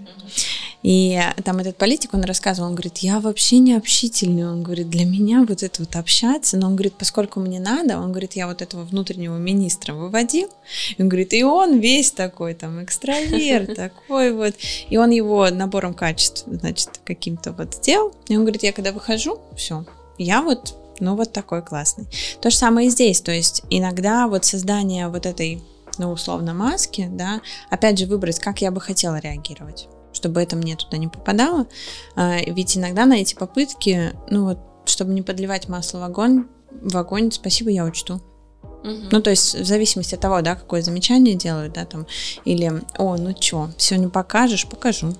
И 0.83 1.19
там 1.45 1.59
этот 1.59 1.77
политик, 1.77 2.13
он 2.13 2.25
рассказывал, 2.25 2.69
он 2.69 2.75
говорит, 2.75 2.99
я 2.99 3.19
вообще 3.19 3.59
не 3.59 3.73
общительный, 3.73 4.47
он 4.47 4.63
говорит, 4.63 4.91
для 4.91 5.07
меня 5.07 5.45
вот 5.49 5.63
это 5.63 5.81
вот 5.81 5.97
общаться, 5.97 6.59
но 6.59 6.67
он 6.67 6.77
говорит, 6.77 6.95
поскольку 6.99 7.41
мне 7.41 7.59
надо, 7.59 7.99
он 7.99 8.11
говорит, 8.11 8.35
я 8.35 8.47
вот 8.47 8.61
этого 8.61 8.85
внутреннего 8.85 9.39
министра 9.39 9.95
выводил, 9.95 10.51
и 10.97 11.03
он 11.03 11.09
говорит, 11.09 11.33
и 11.33 11.43
он 11.43 11.79
весь 11.79 12.11
такой 12.11 12.53
там 12.53 12.85
экстраверт, 12.85 13.75
такой 13.77 14.33
вот, 14.35 14.55
и 14.91 14.97
он 14.99 15.11
его 15.11 15.49
набором 15.49 15.95
качеств, 15.95 16.45
значит, 16.47 17.01
каким-то 17.05 17.53
вот 17.53 17.75
сделал, 17.75 18.13
и 18.29 18.37
он 18.37 18.43
говорит, 18.43 18.63
я 18.63 18.73
когда 18.73 18.93
выхожу, 18.93 19.41
все, 19.57 19.87
я 20.19 20.43
вот 20.43 20.75
ну 21.01 21.17
вот 21.17 21.33
такой 21.33 21.63
классный. 21.63 22.07
То 22.41 22.51
же 22.51 22.57
самое 22.57 22.89
и 22.89 22.91
здесь, 22.91 23.21
то 23.21 23.33
есть 23.33 23.63
иногда 23.71 24.29
вот 24.29 24.45
создание 24.45 25.09
вот 25.09 25.27
этой, 25.27 25.61
ну 25.99 26.11
условно 26.13 26.55
маски, 26.55 27.09
да, 27.11 27.41
опять 27.71 27.99
же 27.99 28.07
выбрать, 28.07 28.39
как 28.39 28.61
я 28.61 28.71
бы 28.71 28.81
хотела 28.81 29.17
реагировать, 29.17 29.89
чтобы 30.13 30.43
это 30.43 30.57
мне 30.57 30.77
туда 30.77 30.97
не 30.97 31.09
попадало, 31.09 31.67
а, 32.17 32.39
ведь 32.47 32.77
иногда 32.77 33.07
на 33.07 33.15
эти 33.15 33.35
попытки, 33.35 34.13
ну 34.31 34.45
вот, 34.45 34.59
чтобы 34.87 35.13
не 35.13 35.23
подливать 35.23 35.69
масло 35.69 35.99
в 35.99 36.03
огонь, 36.03 36.47
в 36.71 36.97
огонь, 36.97 37.31
спасибо, 37.33 37.71
я 37.71 37.85
учту. 37.85 38.21
Угу. 38.85 39.09
Ну, 39.13 39.23
то 39.23 39.31
есть, 39.31 39.55
в 39.55 39.65
зависимости 39.65 40.15
от 40.15 40.21
того, 40.21 40.43
да, 40.43 40.57
какое 40.57 40.83
замечание 40.83 41.35
делают, 41.35 41.73
да, 41.73 41.87
там, 41.87 42.07
или, 42.45 42.71
о, 42.99 43.17
ну 43.17 43.33
чё, 43.33 43.71
сегодня 43.79 44.11
покажешь, 44.11 44.67
покажу. 44.67 45.15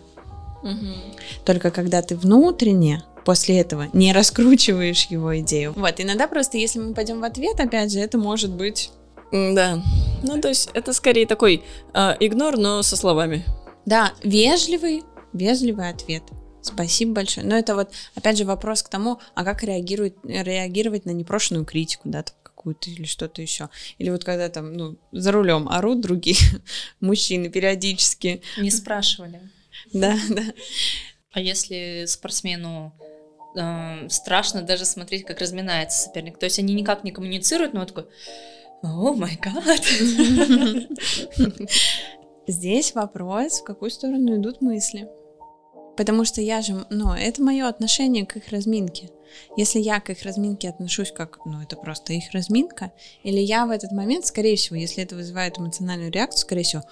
Угу. 0.63 1.45
Только 1.45 1.71
когда 1.71 2.03
ты 2.03 2.15
внутренне 2.15 3.05
после 3.25 3.59
этого 3.61 3.89
не 3.95 4.13
раскручиваешь 4.13 5.07
его 5.07 5.39
идею. 5.41 5.73
Вот, 5.77 5.95
иногда 5.99 6.29
просто, 6.29 6.59
если 6.59 6.79
мы 6.79 6.93
пойдем 6.93 7.21
в 7.21 7.25
ответ, 7.25 7.59
опять 7.59 7.91
же, 7.91 8.01
это 8.01 8.19
может 8.19 8.51
быть... 8.51 8.91
Да, 9.35 9.83
ну 10.23 10.41
то 10.41 10.49
есть 10.49 10.71
это 10.75 10.93
скорее 10.93 11.27
такой 11.27 11.65
э, 11.93 12.17
игнор, 12.21 12.57
но 12.57 12.83
со 12.83 12.97
словами. 12.97 13.45
Да, 13.85 14.13
вежливый, 14.23 15.03
вежливый 15.33 15.89
ответ. 15.89 16.23
Спасибо 16.63 17.15
большое. 17.15 17.45
Но 17.45 17.57
это 17.57 17.75
вот, 17.75 17.93
опять 18.15 18.39
же, 18.39 18.45
вопрос 18.45 18.83
к 18.85 18.89
тому, 18.89 19.19
а 19.35 19.45
как 19.45 19.65
реагирует, 19.65 20.17
реагировать 20.23 21.05
на 21.05 21.11
непрошенную 21.11 21.65
критику, 21.65 22.09
да, 22.09 22.23
там, 22.23 22.37
какую-то 22.43 22.91
или 22.91 23.05
что-то 23.05 23.43
еще. 23.43 23.71
Или 23.99 24.11
вот 24.11 24.23
когда 24.23 24.49
там, 24.49 24.73
ну, 24.73 24.97
за 25.11 25.33
рулем 25.33 25.69
орут 25.69 26.01
другие 26.01 26.39
мужчины 27.01 27.51
периодически. 27.51 28.41
Не 28.57 28.71
спрашивали. 28.71 29.41
Да, 29.93 30.17
да. 30.31 30.45
А 31.33 31.41
если 31.41 32.05
спортсмену 32.07 32.95
э, 33.57 34.09
страшно 34.09 34.63
даже 34.63 34.85
смотреть, 34.85 35.27
как 35.27 35.41
разминается 35.41 36.05
соперник. 36.05 36.39
То 36.39 36.45
есть 36.45 36.59
они 36.59 36.73
никак 36.73 37.05
не 37.05 37.11
коммуницируют, 37.11 37.75
но 37.75 37.81
он 37.81 37.87
такой, 37.87 38.07
о 38.85 39.13
май 39.15 39.39
гад. 39.41 39.81
Здесь 42.47 42.95
вопрос, 42.95 43.61
в 43.61 43.65
какую 43.65 43.91
сторону 43.91 44.37
идут 44.37 44.61
мысли. 44.61 45.09
Потому 45.97 46.25
что 46.25 46.41
я 46.41 46.61
же, 46.63 46.87
ну, 46.91 47.13
это 47.13 47.43
мое 47.43 47.69
отношение 47.69 48.27
к 48.27 48.37
их 48.37 48.49
разминке. 48.49 49.11
Если 49.57 49.81
я 49.81 50.01
к 50.01 50.11
их 50.11 50.23
разминке 50.23 50.69
отношусь 50.69 51.13
как, 51.13 51.39
ну, 51.45 51.61
это 51.61 51.77
просто 51.77 52.13
их 52.13 52.33
разминка, 52.33 52.93
или 53.23 53.41
я 53.41 53.67
в 53.67 53.71
этот 53.71 53.93
момент, 53.93 54.27
скорее 54.27 54.57
всего, 54.57 54.77
если 54.77 55.03
это 55.03 55.17
вызывает 55.17 55.59
эмоциональную 55.59 56.11
реакцию, 56.11 56.43
скорее 56.43 56.63
всего, 56.63 56.83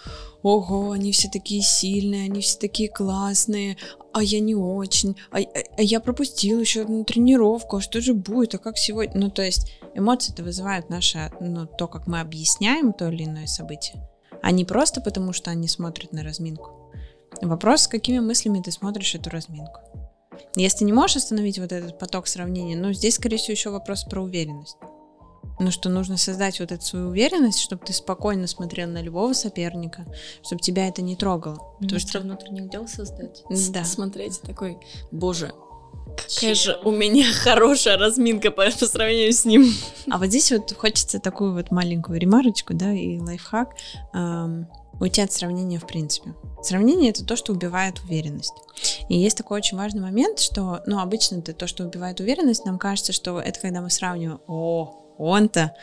ого, 0.43 0.93
они 0.93 1.13
все 1.13 1.29
такие 1.29 1.63
сильные, 1.63 2.25
они 2.25 2.41
все 2.41 2.59
такие 2.59 2.89
классные, 2.89 3.77
а 4.13 4.23
я 4.23 4.41
не 4.41 4.55
очень, 4.55 5.17
а, 5.31 5.39
а, 5.39 5.45
а 5.79 5.83
я 5.83 6.01
пропустил 6.01 6.61
еще 6.61 6.83
одну 6.83 7.05
тренировку, 7.05 7.77
а 7.77 7.81
что 7.81 8.01
же 8.01 8.15
будет, 8.15 8.55
а 8.55 8.59
как 8.59 8.77
сегодня? 8.77 9.21
Ну, 9.21 9.31
то 9.31 9.43
есть 9.43 9.73
эмоции 9.95 10.33
это 10.33 10.43
вызывают 10.43 10.91
наше, 10.91 11.31
ну, 11.41 11.67
то, 11.67 11.87
как 11.87 12.07
мы 12.07 12.21
объясняем 12.21 12.93
то 12.93 13.09
или 13.09 13.25
иное 13.25 13.47
событие, 13.47 14.03
а 14.43 14.51
не 14.51 14.65
просто 14.65 15.01
потому, 15.01 15.33
что 15.33 15.51
они 15.51 15.69
смотрят 15.69 16.13
на 16.13 16.23
разминку. 16.23 16.82
Вопрос, 17.41 17.83
с 17.83 17.89
какими 17.89 18.19
мыслями 18.19 18.61
ты 18.61 18.71
смотришь 18.71 19.15
эту 19.15 19.31
разминку. 19.31 19.81
Если 20.55 20.79
ты 20.79 20.85
не 20.85 20.93
можешь 20.93 21.17
остановить 21.17 21.59
вот 21.59 21.73
этот 21.73 21.99
поток 21.99 22.27
сравнения, 22.27 22.77
ну, 22.77 22.93
здесь, 22.93 23.15
скорее 23.15 23.39
всего, 23.39 23.53
еще 23.53 23.71
вопрос 23.71 24.05
про 24.05 24.21
уверенность. 24.21 24.77
Ну, 25.59 25.71
что 25.71 25.89
нужно 25.89 26.17
создать 26.17 26.61
вот 26.61 26.73
эту 26.73 26.85
свою 26.85 27.09
уверенность, 27.09 27.61
чтобы 27.61 27.85
ты 27.85 27.93
спокойно 27.93 28.47
смотрел 28.47 28.89
на 28.89 29.03
любого 29.03 29.33
соперника, 29.33 30.05
чтобы 30.45 30.61
тебя 30.61 30.89
это 30.89 31.03
не 31.03 31.17
трогало. 31.17 31.77
Потому 31.81 32.01
что 32.01 32.21
внутренних 32.21 32.71
дел 32.71 32.89
создать. 32.89 33.43
Да. 33.71 33.85
Смотреть 33.85 34.41
такой, 34.43 34.79
боже, 35.11 35.53
Какая 36.17 36.55
же 36.55 36.79
у 36.85 36.91
меня 36.91 37.25
хорошая 37.33 37.97
разминка 37.97 38.51
по, 38.51 38.65
по 38.65 38.87
сравнению 38.87 39.33
с 39.33 39.45
ним. 39.45 39.73
А 40.11 40.19
вот 40.19 40.27
здесь 40.27 40.51
вот 40.53 40.73
хочется 40.73 41.19
такую 41.19 41.53
вот 41.53 41.71
маленькую 41.71 42.21
ремарочку, 42.21 42.75
да, 42.75 42.93
и 42.93 43.19
лайфхак. 43.19 43.75
Эм, 44.13 44.69
уйти 45.01 45.21
от 45.21 45.33
сравнения 45.33 45.79
в 45.79 45.87
принципе. 45.87 46.35
Сравнение 46.63 47.11
это 47.11 47.25
то, 47.25 47.37
что 47.37 47.53
убивает 47.53 48.01
уверенность. 48.01 48.55
И 49.09 49.19
есть 49.19 49.37
такой 49.37 49.59
очень 49.59 49.77
важный 49.77 50.01
момент, 50.01 50.39
что, 50.39 50.83
ну, 50.87 51.01
обычно 51.01 51.39
это 51.39 51.53
то, 51.53 51.67
что 51.67 51.85
убивает 51.85 52.21
уверенность, 52.21 52.65
нам 52.65 52.79
кажется, 52.79 53.13
что 53.13 53.41
это 53.41 53.61
когда 53.61 53.81
мы 53.81 53.91
сравниваем, 53.91 54.41
о, 54.47 55.15
он-то, 55.19 55.75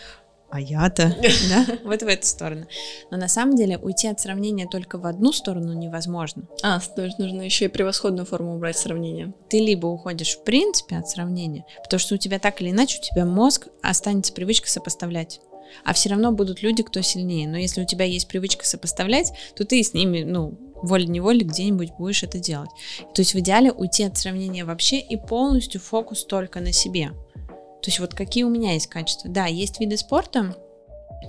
а 0.51 0.59
я-то, 0.59 1.15
да, 1.49 1.65
вот 1.83 2.01
в 2.01 2.07
эту 2.07 2.25
сторону. 2.25 2.65
Но 3.11 3.17
на 3.17 3.27
самом 3.27 3.55
деле 3.55 3.77
уйти 3.77 4.07
от 4.07 4.19
сравнения 4.19 4.67
только 4.67 4.97
в 4.97 5.05
одну 5.05 5.31
сторону 5.31 5.73
невозможно. 5.73 6.43
А, 6.63 6.79
то 6.79 7.03
есть 7.03 7.19
нужно 7.19 7.41
еще 7.41 7.65
и 7.65 7.69
превосходную 7.69 8.25
форму 8.25 8.55
убрать 8.55 8.77
сравнения. 8.77 9.33
Ты 9.49 9.59
либо 9.59 9.87
уходишь 9.87 10.37
в 10.37 10.43
принципе 10.43 10.97
от 10.97 11.07
сравнения, 11.07 11.65
потому 11.83 11.99
что 11.99 12.15
у 12.15 12.17
тебя 12.17 12.39
так 12.39 12.61
или 12.61 12.71
иначе, 12.71 12.99
у 12.99 13.01
тебя 13.01 13.25
мозг 13.25 13.67
останется 13.81 14.33
привычка 14.33 14.69
сопоставлять. 14.69 15.39
А 15.83 15.93
все 15.93 16.09
равно 16.09 16.31
будут 16.31 16.61
люди, 16.61 16.83
кто 16.83 17.01
сильнее. 17.01 17.47
Но 17.47 17.57
если 17.57 17.81
у 17.81 17.85
тебя 17.85 18.05
есть 18.05 18.27
привычка 18.27 18.65
сопоставлять, 18.65 19.31
то 19.55 19.65
ты 19.65 19.81
с 19.83 19.93
ними, 19.93 20.23
ну, 20.23 20.57
волей-неволей 20.81 21.43
где-нибудь 21.43 21.91
будешь 21.97 22.23
это 22.23 22.39
делать. 22.39 22.69
То 23.13 23.21
есть 23.21 23.33
в 23.33 23.39
идеале 23.39 23.71
уйти 23.71 24.03
от 24.03 24.17
сравнения 24.17 24.65
вообще 24.65 24.99
и 24.99 25.17
полностью 25.17 25.81
фокус 25.81 26.25
только 26.25 26.59
на 26.59 26.71
себе. 26.71 27.11
То 27.81 27.87
есть 27.87 27.99
вот 27.99 28.13
какие 28.13 28.43
у 28.43 28.49
меня 28.49 28.73
есть 28.73 28.87
качества. 28.87 29.29
Да, 29.29 29.45
есть 29.45 29.79
виды 29.79 29.97
спорта, 29.97 30.55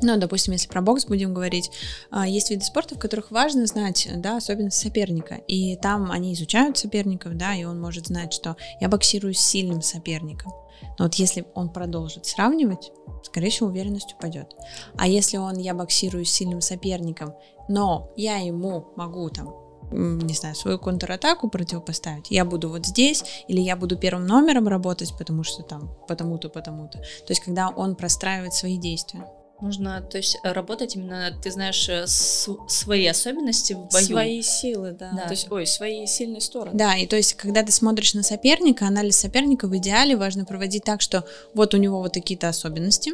ну, 0.03 0.19
допустим, 0.19 0.53
если 0.53 0.69
про 0.69 0.81
бокс 0.81 1.05
будем 1.05 1.35
говорить, 1.35 1.71
а, 2.11 2.27
есть 2.27 2.51
виды 2.51 2.65
спорта, 2.65 2.95
в 2.95 2.99
которых 2.99 3.31
важно 3.31 3.67
знать, 3.67 4.09
да, 4.17 4.37
особенности 4.37 4.87
соперника. 4.87 5.37
И 5.47 5.77
там 5.77 6.11
они 6.11 6.33
изучают 6.35 6.79
соперников, 6.79 7.37
да, 7.37 7.55
и 7.55 7.65
он 7.65 7.81
может 7.81 8.07
знать, 8.07 8.33
что 8.33 8.57
я 8.81 8.89
боксирую 8.89 9.35
с 9.35 9.41
сильным 9.41 9.83
соперником. 9.83 10.53
Но 10.99 11.05
вот 11.05 11.15
если 11.15 11.45
он 11.55 11.71
продолжит 11.71 12.27
сравнивать, 12.27 12.93
скорее 13.23 13.51
всего, 13.51 13.69
уверенность 13.69 14.15
упадет. 14.15 14.55
А 14.97 15.07
если 15.07 15.37
он, 15.37 15.59
я 15.59 15.75
боксирую 15.75 16.25
с 16.25 16.31
сильным 16.31 16.61
соперником, 16.61 17.35
но 17.69 18.11
я 18.17 18.39
ему 18.39 18.87
могу 18.97 19.29
там 19.29 19.55
не 19.93 20.35
знаю, 20.35 20.55
свою 20.55 20.79
контратаку 20.79 21.49
противопоставить. 21.49 22.31
Я 22.31 22.45
буду 22.45 22.69
вот 22.69 22.87
здесь, 22.87 23.25
или 23.49 23.61
я 23.61 23.75
буду 23.75 23.97
первым 23.97 24.25
номером 24.25 24.69
работать, 24.69 25.13
потому 25.19 25.43
что 25.43 25.65
там 25.65 25.91
потому-то, 26.07 26.49
потому-то. 26.49 26.99
То 26.99 27.31
есть, 27.31 27.41
когда 27.41 27.71
он 27.71 27.97
простраивает 27.97 28.55
свои 28.55 28.77
действия. 28.79 29.27
Нужно, 29.61 30.01
то 30.01 30.17
есть, 30.17 30.39
работать 30.43 30.97
именно, 30.97 31.31
ты 31.43 31.51
знаешь, 31.51 31.89
э, 31.89 32.07
с, 32.07 32.49
свои 32.69 33.07
особенности 33.07 33.75
в 33.75 33.89
бою. 33.89 34.05
Свои 34.05 34.43
силы, 34.43 34.93
да. 34.93 35.11
да. 35.13 35.25
То 35.25 35.31
есть, 35.31 35.51
ой, 35.51 35.67
свои 35.67 36.07
сильные 36.07 36.41
стороны. 36.41 36.77
Да, 36.77 36.97
и 36.97 37.07
то 37.07 37.17
есть, 37.17 37.35
когда 37.35 37.63
ты 37.63 37.73
смотришь 37.73 38.15
на 38.15 38.23
соперника, 38.23 38.87
анализ 38.87 39.17
соперника 39.17 39.69
в 39.69 39.77
идеале 39.77 40.17
важно 40.17 40.45
проводить 40.45 40.85
так, 40.85 41.01
что 41.01 41.25
вот 41.55 41.75
у 41.75 41.77
него 41.77 42.01
вот 42.01 42.13
такие-то 42.13 42.49
особенности, 42.49 43.13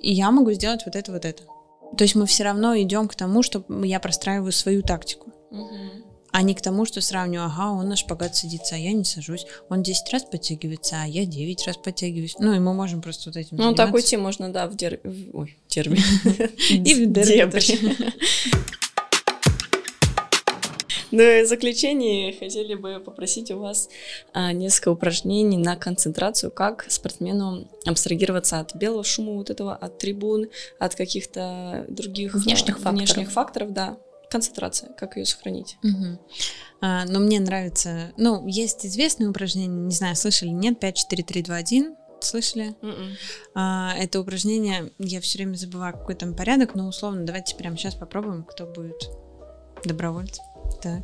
и 0.00 0.12
я 0.12 0.30
могу 0.30 0.52
сделать 0.52 0.82
вот 0.84 0.96
это, 0.96 1.12
вот 1.12 1.24
это. 1.24 1.42
То 1.96 2.04
есть 2.04 2.14
мы 2.14 2.26
все 2.26 2.44
равно 2.44 2.78
идем 2.78 3.08
к 3.08 3.14
тому, 3.14 3.42
что 3.42 3.64
я 3.84 4.00
простраиваю 4.00 4.52
свою 4.52 4.82
тактику. 4.82 5.32
Угу. 5.50 6.11
А 6.32 6.40
не 6.42 6.54
к 6.54 6.62
тому, 6.62 6.86
что 6.86 7.00
сравниваю, 7.02 7.46
ага, 7.46 7.70
он 7.72 7.88
на 7.88 7.96
шпагат 7.96 8.34
садится, 8.34 8.74
а 8.74 8.78
я 8.78 8.92
не 8.92 9.04
сажусь. 9.04 9.46
Он 9.68 9.82
10 9.82 10.12
раз 10.12 10.24
подтягивается, 10.24 10.96
а 11.02 11.06
я 11.06 11.26
9 11.26 11.66
раз 11.66 11.76
подтягиваюсь. 11.76 12.36
Ну, 12.38 12.54
и 12.54 12.58
мы 12.58 12.72
можем 12.72 13.02
просто 13.02 13.28
вот 13.28 13.36
этим 13.36 13.58
Ну, 13.58 13.64
заниматься. 13.64 13.84
так 13.84 13.94
уйти 13.94 14.16
можно, 14.16 14.50
да, 14.50 14.66
в 14.66 14.74
дер... 14.74 14.98
Ой, 15.34 15.56
дерби. 15.68 15.98
И 16.70 16.94
в 17.06 17.12
дерби. 17.12 17.60
Ну 21.14 21.22
и 21.22 21.42
в 21.42 21.46
заключение 21.46 22.32
хотели 22.32 22.74
бы 22.74 22.98
попросить 22.98 23.50
у 23.50 23.58
вас 23.58 23.90
а, 24.32 24.52
несколько 24.54 24.88
упражнений 24.92 25.58
на 25.58 25.76
концентрацию, 25.76 26.50
как 26.50 26.86
спортсмену 26.88 27.68
абстрагироваться 27.84 28.60
от 28.60 28.74
белого 28.74 29.04
шума 29.04 29.32
вот 29.32 29.50
этого, 29.50 29.74
от 29.76 29.98
трибун, 29.98 30.46
от 30.78 30.94
каких-то 30.94 31.84
других 31.90 32.32
внешних, 32.34 32.78
внешних 32.78 33.30
факторов, 33.30 33.74
да, 33.74 33.98
концентрация, 34.32 34.92
как 34.94 35.16
ее 35.16 35.26
сохранить. 35.26 35.76
Мгм. 35.82 36.18
А, 36.80 37.04
но 37.04 37.20
мне 37.20 37.38
нравится, 37.38 38.12
ну, 38.16 38.46
есть 38.48 38.84
известное 38.86 39.28
упражнение, 39.28 39.68
не 39.68 39.94
знаю, 39.94 40.16
слышали, 40.16 40.48
нет, 40.48 40.80
5, 40.80 40.96
4, 40.96 41.22
3, 41.22 41.42
2, 41.42 41.54
1, 41.56 41.96
слышали? 42.20 42.74
Мгм. 42.80 43.16
А, 43.54 43.94
это 43.96 44.20
упражнение, 44.20 44.90
я 44.98 45.20
все 45.20 45.38
время 45.38 45.54
забываю, 45.54 45.92
какой 45.92 46.14
там 46.14 46.34
порядок, 46.34 46.74
но 46.74 46.88
условно, 46.88 47.24
давайте 47.24 47.54
прямо 47.56 47.76
сейчас 47.76 47.94
попробуем, 47.94 48.44
кто 48.44 48.66
будет 48.66 49.10
добровольцем. 49.84 50.44
Так. 50.80 51.02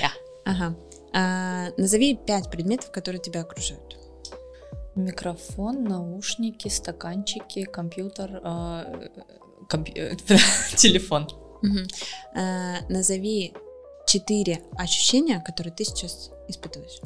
Я. 0.00 0.10
Ага. 0.44 0.76
А, 1.12 1.68
назови 1.76 2.16
пять 2.16 2.50
предметов, 2.50 2.90
которые 2.90 3.20
тебя 3.20 3.42
окружают. 3.42 3.98
Микрофон, 4.94 5.84
наушники, 5.84 6.68
стаканчики, 6.68 7.64
компьютер, 7.64 8.40
э, 8.44 9.08
компью- 9.68 9.96
э, 9.96 10.16
телефон. 10.76 11.28
Мгм. 11.62 11.86
А, 12.34 12.76
назови 12.88 13.54
четыре 14.06 14.62
ощущения, 14.76 15.40
которые 15.40 15.72
ты 15.72 15.84
сейчас 15.84 16.30
испытываешь. 16.48 17.00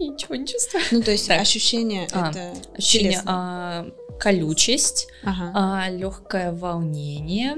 Ничего 0.00 0.36
не 0.36 0.46
чувствую. 0.46 0.82
Ну, 0.92 1.02
то 1.02 1.10
есть 1.10 1.26
Так. 1.28 1.40
ощущения 1.40 2.06
А, 2.12 2.30
это 2.30 2.52
Ощущение, 2.76 3.12
телесно. 3.12 3.30
а, 3.32 3.86
колючесть, 4.20 5.08
Ага. 5.24 5.88
легкое 5.90 6.52
волнение, 6.52 7.56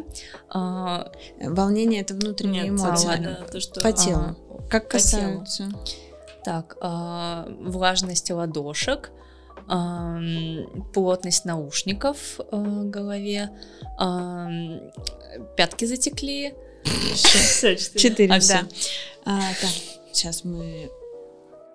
а, 0.49 1.13
Волнение 1.39 2.01
это 2.01 2.15
внутренние 2.15 2.63
Нет, 2.69 2.81
эмоции. 2.81 3.07
ладно. 3.07 3.39
да, 3.43 3.47
то, 3.47 3.61
что... 3.61 3.81
По 3.83 3.93
телу. 3.93 4.37
Как 4.71 4.89
по 4.89 4.99
телу. 4.99 5.41
касаются. 5.43 5.69
так, 6.45 6.77
а, 6.81 7.47
влажность 7.61 8.31
ладошек, 8.31 9.11
плотность 10.93 11.45
наушников 11.45 12.41
а, 12.51 12.57
в 12.57 12.91
голове, 12.91 13.51
пятки 15.57 15.85
затекли. 15.85 16.55
Все, 17.15 17.77
четыре. 17.77 18.35
А, 18.35 18.41
да. 18.41 18.67
А, 19.25 19.41
так, 19.61 19.71
сейчас 20.13 20.45
мы 20.45 20.91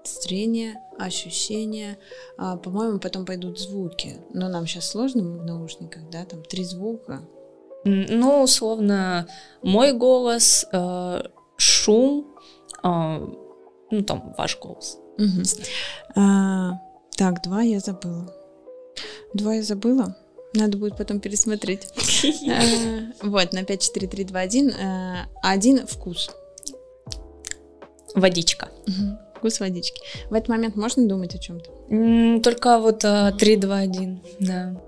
зрение, 0.04 0.76
ощущения. 0.98 1.98
А, 2.38 2.58
по-моему, 2.58 3.00
потом 3.00 3.26
пойдут 3.26 3.60
звуки. 3.60 4.18
Но 4.34 4.50
нам 4.50 4.68
сейчас 4.68 4.90
сложно, 4.90 5.24
мы 5.24 5.40
в 5.40 5.46
наушниках, 5.46 6.10
да, 6.10 6.26
там 6.26 6.44
три 6.44 6.64
звука. 6.64 7.22
Ну, 7.84 8.42
условно, 8.42 9.28
мой 9.62 9.94
голос, 9.94 10.66
э, 10.72 11.22
шум, 11.56 12.36
а, 12.82 13.20
ну, 13.92 14.04
там, 14.04 14.34
ваш 14.38 14.60
голос. 14.60 14.98
Мгм. 15.18 15.44
А, 16.16 16.80
так, 17.18 17.42
два 17.44 17.62
я 17.62 17.80
забыла. 17.80 18.34
Два 19.34 19.56
я 19.56 19.64
забыла. 19.64 20.16
Надо 20.54 20.78
будет 20.78 20.96
потом 20.98 21.20
пересмотреть. 21.20 21.88
А, 22.50 22.62
Вот, 23.28 23.52
на 23.54 23.64
5, 23.64 23.82
4, 23.82 24.08
3, 24.08 24.24
2, 24.24 24.40
1. 24.40 24.72
а, 24.74 25.26
Один 25.44 25.86
вкус. 25.86 26.30
Водичка. 28.16 28.70
Вкус 29.36 29.60
водички. 29.60 30.02
В 30.30 30.34
этот 30.34 30.48
момент 30.48 30.76
можно 30.78 31.06
думать 31.08 31.36
о 31.36 31.38
чем-то? 31.38 32.40
Только 32.42 32.80
вот 32.80 33.04
а, 33.04 33.32
3, 33.34 33.58
2, 33.58 33.78
1, 33.78 34.22
да. 34.40 34.82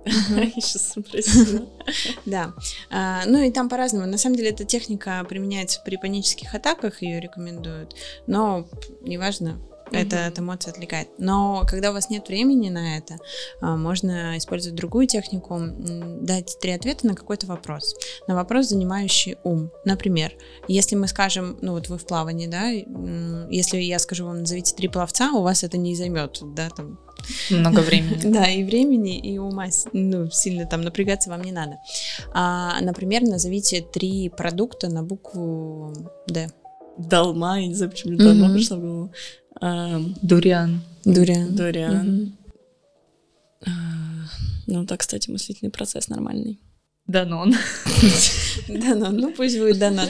Сейчас 0.56 0.92
спросила. 1.06 1.66
Да. 2.26 2.54
А, 2.90 3.24
ну 3.26 3.42
и 3.42 3.52
там 3.52 3.68
по-разному. 3.70 4.06
На 4.08 4.18
самом 4.18 4.36
деле 4.38 4.50
эта 4.52 4.63
техника 4.63 5.26
применяется 5.28 5.82
при 5.84 5.98
панических 5.98 6.56
атаках, 6.56 7.02
ее 7.02 7.20
рекомендуют. 7.20 7.96
Но 8.26 8.63
п- 8.63 8.88
это 9.91 10.28
от 10.28 10.39
эмоций 10.39 10.71
отвлекает. 10.71 11.10
Но 11.17 11.63
когда 11.67 11.91
у 11.91 11.93
вас 11.93 12.10
нет 12.10 12.28
времени 12.28 12.69
на 12.69 12.97
это, 12.97 13.17
а, 13.62 13.76
можно 13.78 14.38
использовать 14.38 14.76
другую 14.76 15.08
технику, 15.08 15.60
дать 16.21 16.58
три 16.62 16.71
ответа 16.71 17.08
на 17.08 17.15
какой-то 17.15 17.47
вопрос. 17.47 17.95
На 18.28 18.36
вопрос, 18.36 18.67
занимающий 18.67 19.38
ум. 19.43 19.71
Например, 19.86 20.34
если 20.67 20.95
мы 20.95 21.08
скажем, 21.08 21.58
ну 21.62 21.73
вот 21.73 21.89
вы 21.89 21.97
в 21.97 22.06
плавании, 22.06 22.47
да, 22.47 22.69
если 23.50 23.78
я 23.78 24.00
скажу 24.00 24.26
вам, 24.26 24.41
назовите 24.41 24.76
три 24.76 24.88
пловца, 24.88 25.32
у 25.32 25.41
вас 25.41 25.63
это 25.63 25.78
не 25.78 25.95
займет, 25.95 26.39
да, 26.56 26.69
там 26.69 27.00
Много 27.50 27.80
времени. 27.80 28.21
да, 28.23 28.50
и 28.50 28.63
времени, 28.63 29.17
и 29.17 29.38
ума 29.38 29.67
ну, 29.93 30.30
сильно 30.30 30.65
там 30.65 30.82
напрягаться 30.82 31.30
вам 31.30 31.43
не 31.43 31.52
надо. 31.52 31.78
А, 32.34 32.80
например, 32.82 33.23
назовите 33.23 33.82
три 33.82 34.30
продукта 34.30 34.89
на 34.89 35.04
букву 35.04 35.93
Д. 36.28 36.50
Долма, 36.97 37.60
я 37.62 37.67
не 37.67 37.76
знаю, 37.76 37.91
почему 37.91 38.13
мне 38.13 38.23
долма 38.23 38.54
пришла 38.54 38.78
в 38.78 38.82
голову. 38.82 39.12
Ам, 39.62 40.15
Дуриан. 40.22 40.82
Дуриан. 41.06 41.56
Дуриан. 41.56 42.38
А, 43.65 43.70
Ну, 44.67 44.86
так, 44.86 45.00
кстати, 45.00 45.30
мыслительный 45.30 45.72
процесс 45.72 46.10
нормальный. 46.10 46.60
Данон. 47.08 47.56
Данон, 48.67 49.17
ну 49.17 49.32
пусть 49.34 49.58
будет 49.58 49.80
Данон. 49.80 50.10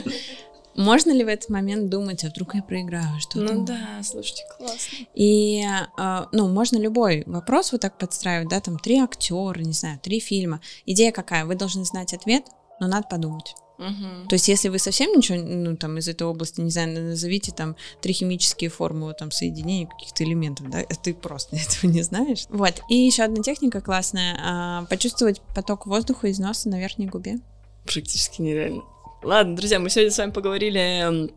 Можно 0.75 1.11
ли 1.11 1.23
в 1.23 1.27
этот 1.27 1.49
момент 1.49 1.89
думать, 1.89 2.23
а 2.23 2.29
вдруг 2.29 2.53
я 2.53 2.61
проиграю 2.61 3.19
что-то? 3.19 3.51
Ну 3.53 3.65
да, 3.65 3.99
слушайте, 4.03 4.43
классно. 4.57 4.97
И, 5.15 5.63
а, 5.97 6.27
ну, 6.31 6.47
можно 6.47 6.77
любой 6.77 7.23
вопрос 7.25 7.71
вот 7.71 7.81
так 7.81 7.97
подстраивать, 7.97 8.49
да, 8.49 8.59
там 8.61 8.77
три 8.77 8.99
актера, 8.99 9.59
не 9.59 9.73
знаю, 9.73 9.99
три 9.99 10.19
фильма. 10.19 10.61
Идея 10.85 11.11
какая? 11.11 11.45
Вы 11.45 11.55
должны 11.55 11.83
знать 11.83 12.13
ответ, 12.13 12.45
но 12.79 12.87
надо 12.87 13.07
подумать. 13.07 13.55
То 13.77 14.33
есть, 14.33 14.47
если 14.47 14.69
вы 14.69 14.79
совсем 14.79 15.11
ничего, 15.15 15.37
ну, 15.37 15.77
там, 15.77 15.97
из 15.97 16.07
этой 16.07 16.23
области, 16.23 16.61
не 16.61 16.71
знаю, 16.71 16.93
назовите 17.09 17.51
там 17.51 17.75
три 18.01 18.13
химические 18.13 18.69
формулы 18.69 19.13
там 19.13 19.31
соединения 19.31 19.87
каких-то 19.87 20.23
элементов, 20.23 20.69
да, 20.69 20.83
ты 20.83 21.13
просто 21.13 21.55
этого 21.81 21.91
не 21.91 22.01
знаешь. 22.01 22.45
Вот. 22.49 22.81
И 22.89 22.95
еще 22.95 23.23
одна 23.23 23.43
техника 23.43 23.81
классная. 23.81 24.37
а, 24.43 24.85
почувствовать 24.85 25.41
поток 25.55 25.85
воздуха 25.85 26.27
из 26.27 26.39
носа 26.39 26.69
на 26.69 26.79
верхней 26.79 27.05
губе. 27.05 27.39
Практически 27.85 28.41
нереально. 28.41 28.81
Ладно, 29.23 29.55
друзья, 29.55 29.79
мы 29.79 29.89
сегодня 29.89 30.11
с 30.11 30.17
вами 30.17 30.31
поговорили 30.31 30.79
м, 30.79 31.31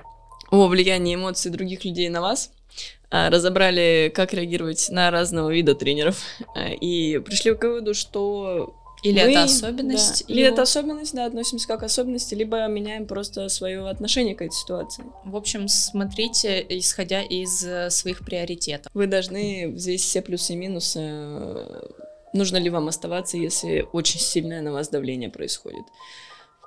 о 0.50 0.66
влиянии 0.66 1.14
эмоций 1.14 1.50
других 1.50 1.84
людей 1.84 2.08
на 2.08 2.20
вас, 2.20 2.50
а, 3.10 3.30
разобрали, 3.30 4.10
как 4.14 4.32
реагировать 4.34 4.88
на 4.90 5.10
разного 5.10 5.50
вида 5.52 5.74
тренеров, 5.74 6.22
а, 6.54 6.68
и 6.68 7.18
пришли 7.18 7.54
к 7.54 7.62
выводу, 7.62 7.94
что 7.94 8.74
Или 9.02 9.22
мы- 9.24 9.30
это 9.30 9.42
особенность 9.44 10.26
да, 10.28 10.34
или 10.34 10.42
это 10.42 10.62
особенность, 10.62 11.14
да, 11.14 11.24
относимся 11.26 11.66
как 11.66 11.82
особенности, 11.82 12.34
либо 12.34 12.66
меняем 12.66 13.06
просто 13.06 13.48
свое 13.48 13.88
отношение 13.88 14.34
к 14.34 14.42
этой 14.42 14.52
ситуации. 14.54 15.04
В 15.24 15.36
общем, 15.36 15.68
смотрите, 15.68 16.64
исходя 16.68 17.22
из 17.22 17.64
э, 17.64 17.90
своих 17.90 18.24
приоритетов. 18.24 18.90
Вы 18.94 19.06
должны 19.06 19.68
взвесить 19.74 20.06
все 20.08 20.22
плюсы 20.22 20.52
и 20.52 20.56
минусы. 20.56 21.00
э, 21.02 21.80
Нужно 22.32 22.58
ли 22.58 22.70
вам 22.70 22.86
оставаться, 22.88 23.36
если 23.36 23.86
очень 23.92 24.20
сильное 24.20 24.62
на 24.62 24.70
вас 24.72 24.88
давление 24.88 25.30
происходит. 25.30 25.82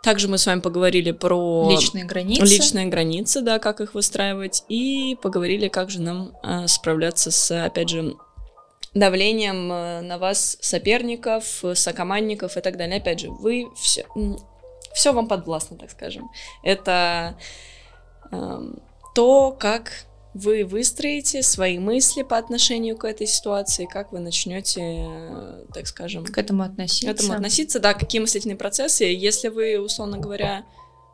Также 0.04 0.28
мы 0.28 0.38
с 0.38 0.46
вами 0.46 0.60
поговорили 0.60 1.12
про 1.12 1.70
Личные 1.72 2.04
границы. 2.04 2.44
личные 2.44 2.88
границы, 2.88 3.40
да, 3.42 3.60
как 3.60 3.80
их 3.80 3.94
выстраивать, 3.94 4.66
и 4.68 5.18
поговорили, 5.22 5.70
как 5.70 5.90
же 5.90 6.02
нам 6.02 6.34
э, 6.44 6.68
справляться 6.68 7.32
с, 7.32 7.66
опять 7.66 7.88
же, 7.88 8.14
давлением 8.94 9.72
э, 9.72 10.02
на 10.02 10.18
вас 10.18 10.58
соперников, 10.62 11.64
э, 11.64 11.76
сокомандников 11.76 12.58
и 12.58 12.62
так 12.62 12.78
далее. 12.78 12.98
Опять 12.98 13.22
же, 13.22 13.30
вы 13.30 13.68
все, 13.76 14.06
все 14.94 15.14
вам 15.14 15.28
подвластно, 15.28 15.78
так 15.78 15.90
скажем. 15.92 16.30
Это 16.64 17.36
эм, 18.32 18.80
то, 19.16 19.52
как 19.52 20.06
вы 20.34 20.64
выстроите 20.66 21.44
свои 21.44 21.78
мысли 21.78 22.24
по 22.24 22.38
отношению 22.38 22.98
к 22.98 23.06
этой 23.06 23.28
ситуации, 23.28 23.86
как 23.86 24.12
вы 24.12 24.20
начнете, 24.20 24.82
э, 24.82 25.66
так 25.74 25.88
скажем, 25.88 26.26
К 26.26 26.38
этому 26.38 26.64
к 26.64 26.68
относиться. 26.68 27.10
этому 27.10 27.34
относиться, 27.34 27.80
да, 27.80 27.94
какие 27.94 28.22
мыслительные 28.22 28.58
процессы. 28.58 29.06
Если 29.06 29.50
вы, 29.50 29.80
условно 29.80 30.18
говоря, 30.18 30.66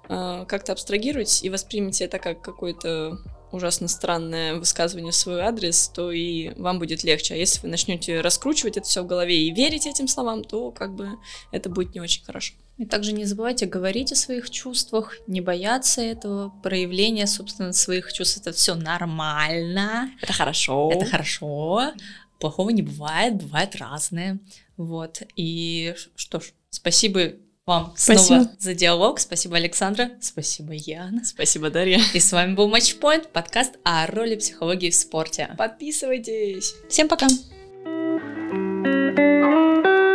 э, 0.08 0.46
как-то 0.48 0.72
абстрагируете 0.72 1.46
и 1.46 1.50
воспримете 1.50 2.06
это 2.06 2.20
как 2.20 2.42
какое-то 2.42 3.18
ужасно 3.52 3.88
странное 3.88 4.56
высказывание 4.56 5.12
в 5.12 5.16
свой 5.16 5.42
адрес, 5.42 5.90
то 5.90 6.12
и 6.12 6.54
вам 6.56 6.80
будет 6.80 7.04
легче. 7.04 7.34
А 7.34 7.38
если 7.38 7.62
вы 7.62 7.68
начнете 7.70 8.22
раскручивать 8.22 8.78
это 8.78 8.88
все 8.88 9.04
в 9.04 9.08
голове 9.08 9.44
и 9.48 9.52
верить 9.54 9.86
этим 9.88 10.08
словам, 10.08 10.44
то 10.44 10.72
как 10.72 10.96
бы 10.96 11.10
это 11.52 11.70
будет 11.70 11.94
не 11.96 12.02
очень 12.02 12.24
хорошо. 12.24 12.54
И 12.78 12.86
также 12.86 13.12
не 13.12 13.26
забывайте 13.26 13.66
говорить 13.66 14.12
о 14.14 14.16
своих 14.16 14.50
чувствах, 14.50 15.18
не 15.28 15.42
бояться 15.42 16.02
этого 16.02 16.50
проявления, 16.64 17.28
собственно, 17.28 17.74
своих 17.74 18.14
чувств. 18.14 18.38
Это 18.38 18.54
все 18.54 18.76
нормально, 18.76 20.12
Это 20.22 20.32
хорошо. 20.32 20.90
это 20.94 21.06
хорошо, 21.06 21.92
плохого 22.40 22.70
не 22.70 22.82
бывает, 22.82 23.36
бывает 23.36 23.76
разное. 23.76 24.40
Вот. 24.78 25.24
И 25.36 25.94
что 26.16 26.40
ж, 26.40 26.54
спасибо 26.70 27.34
вам 27.70 27.94
снова 27.96 28.20
Спасибо. 28.20 28.52
за 28.58 28.74
диалог. 28.74 29.20
Спасибо, 29.20 29.58
Александра. 29.58 30.10
Спасибо, 30.20 30.74
Яна. 30.74 31.24
Спасибо, 31.24 31.70
Дарья. 31.70 32.02
И 32.14 32.20
с 32.20 32.32
вами 32.32 32.56
был 32.56 32.68
Матчпоинт, 32.68 33.32
подкаст 33.32 33.76
о 33.84 34.08
роли 34.08 34.36
психологии 34.36 34.90
в 34.90 34.96
спорте. 34.96 35.54
Подписывайтесь. 35.58 36.74
Всем 36.90 37.08
пока! 37.08 37.28
Thank 39.16 40.09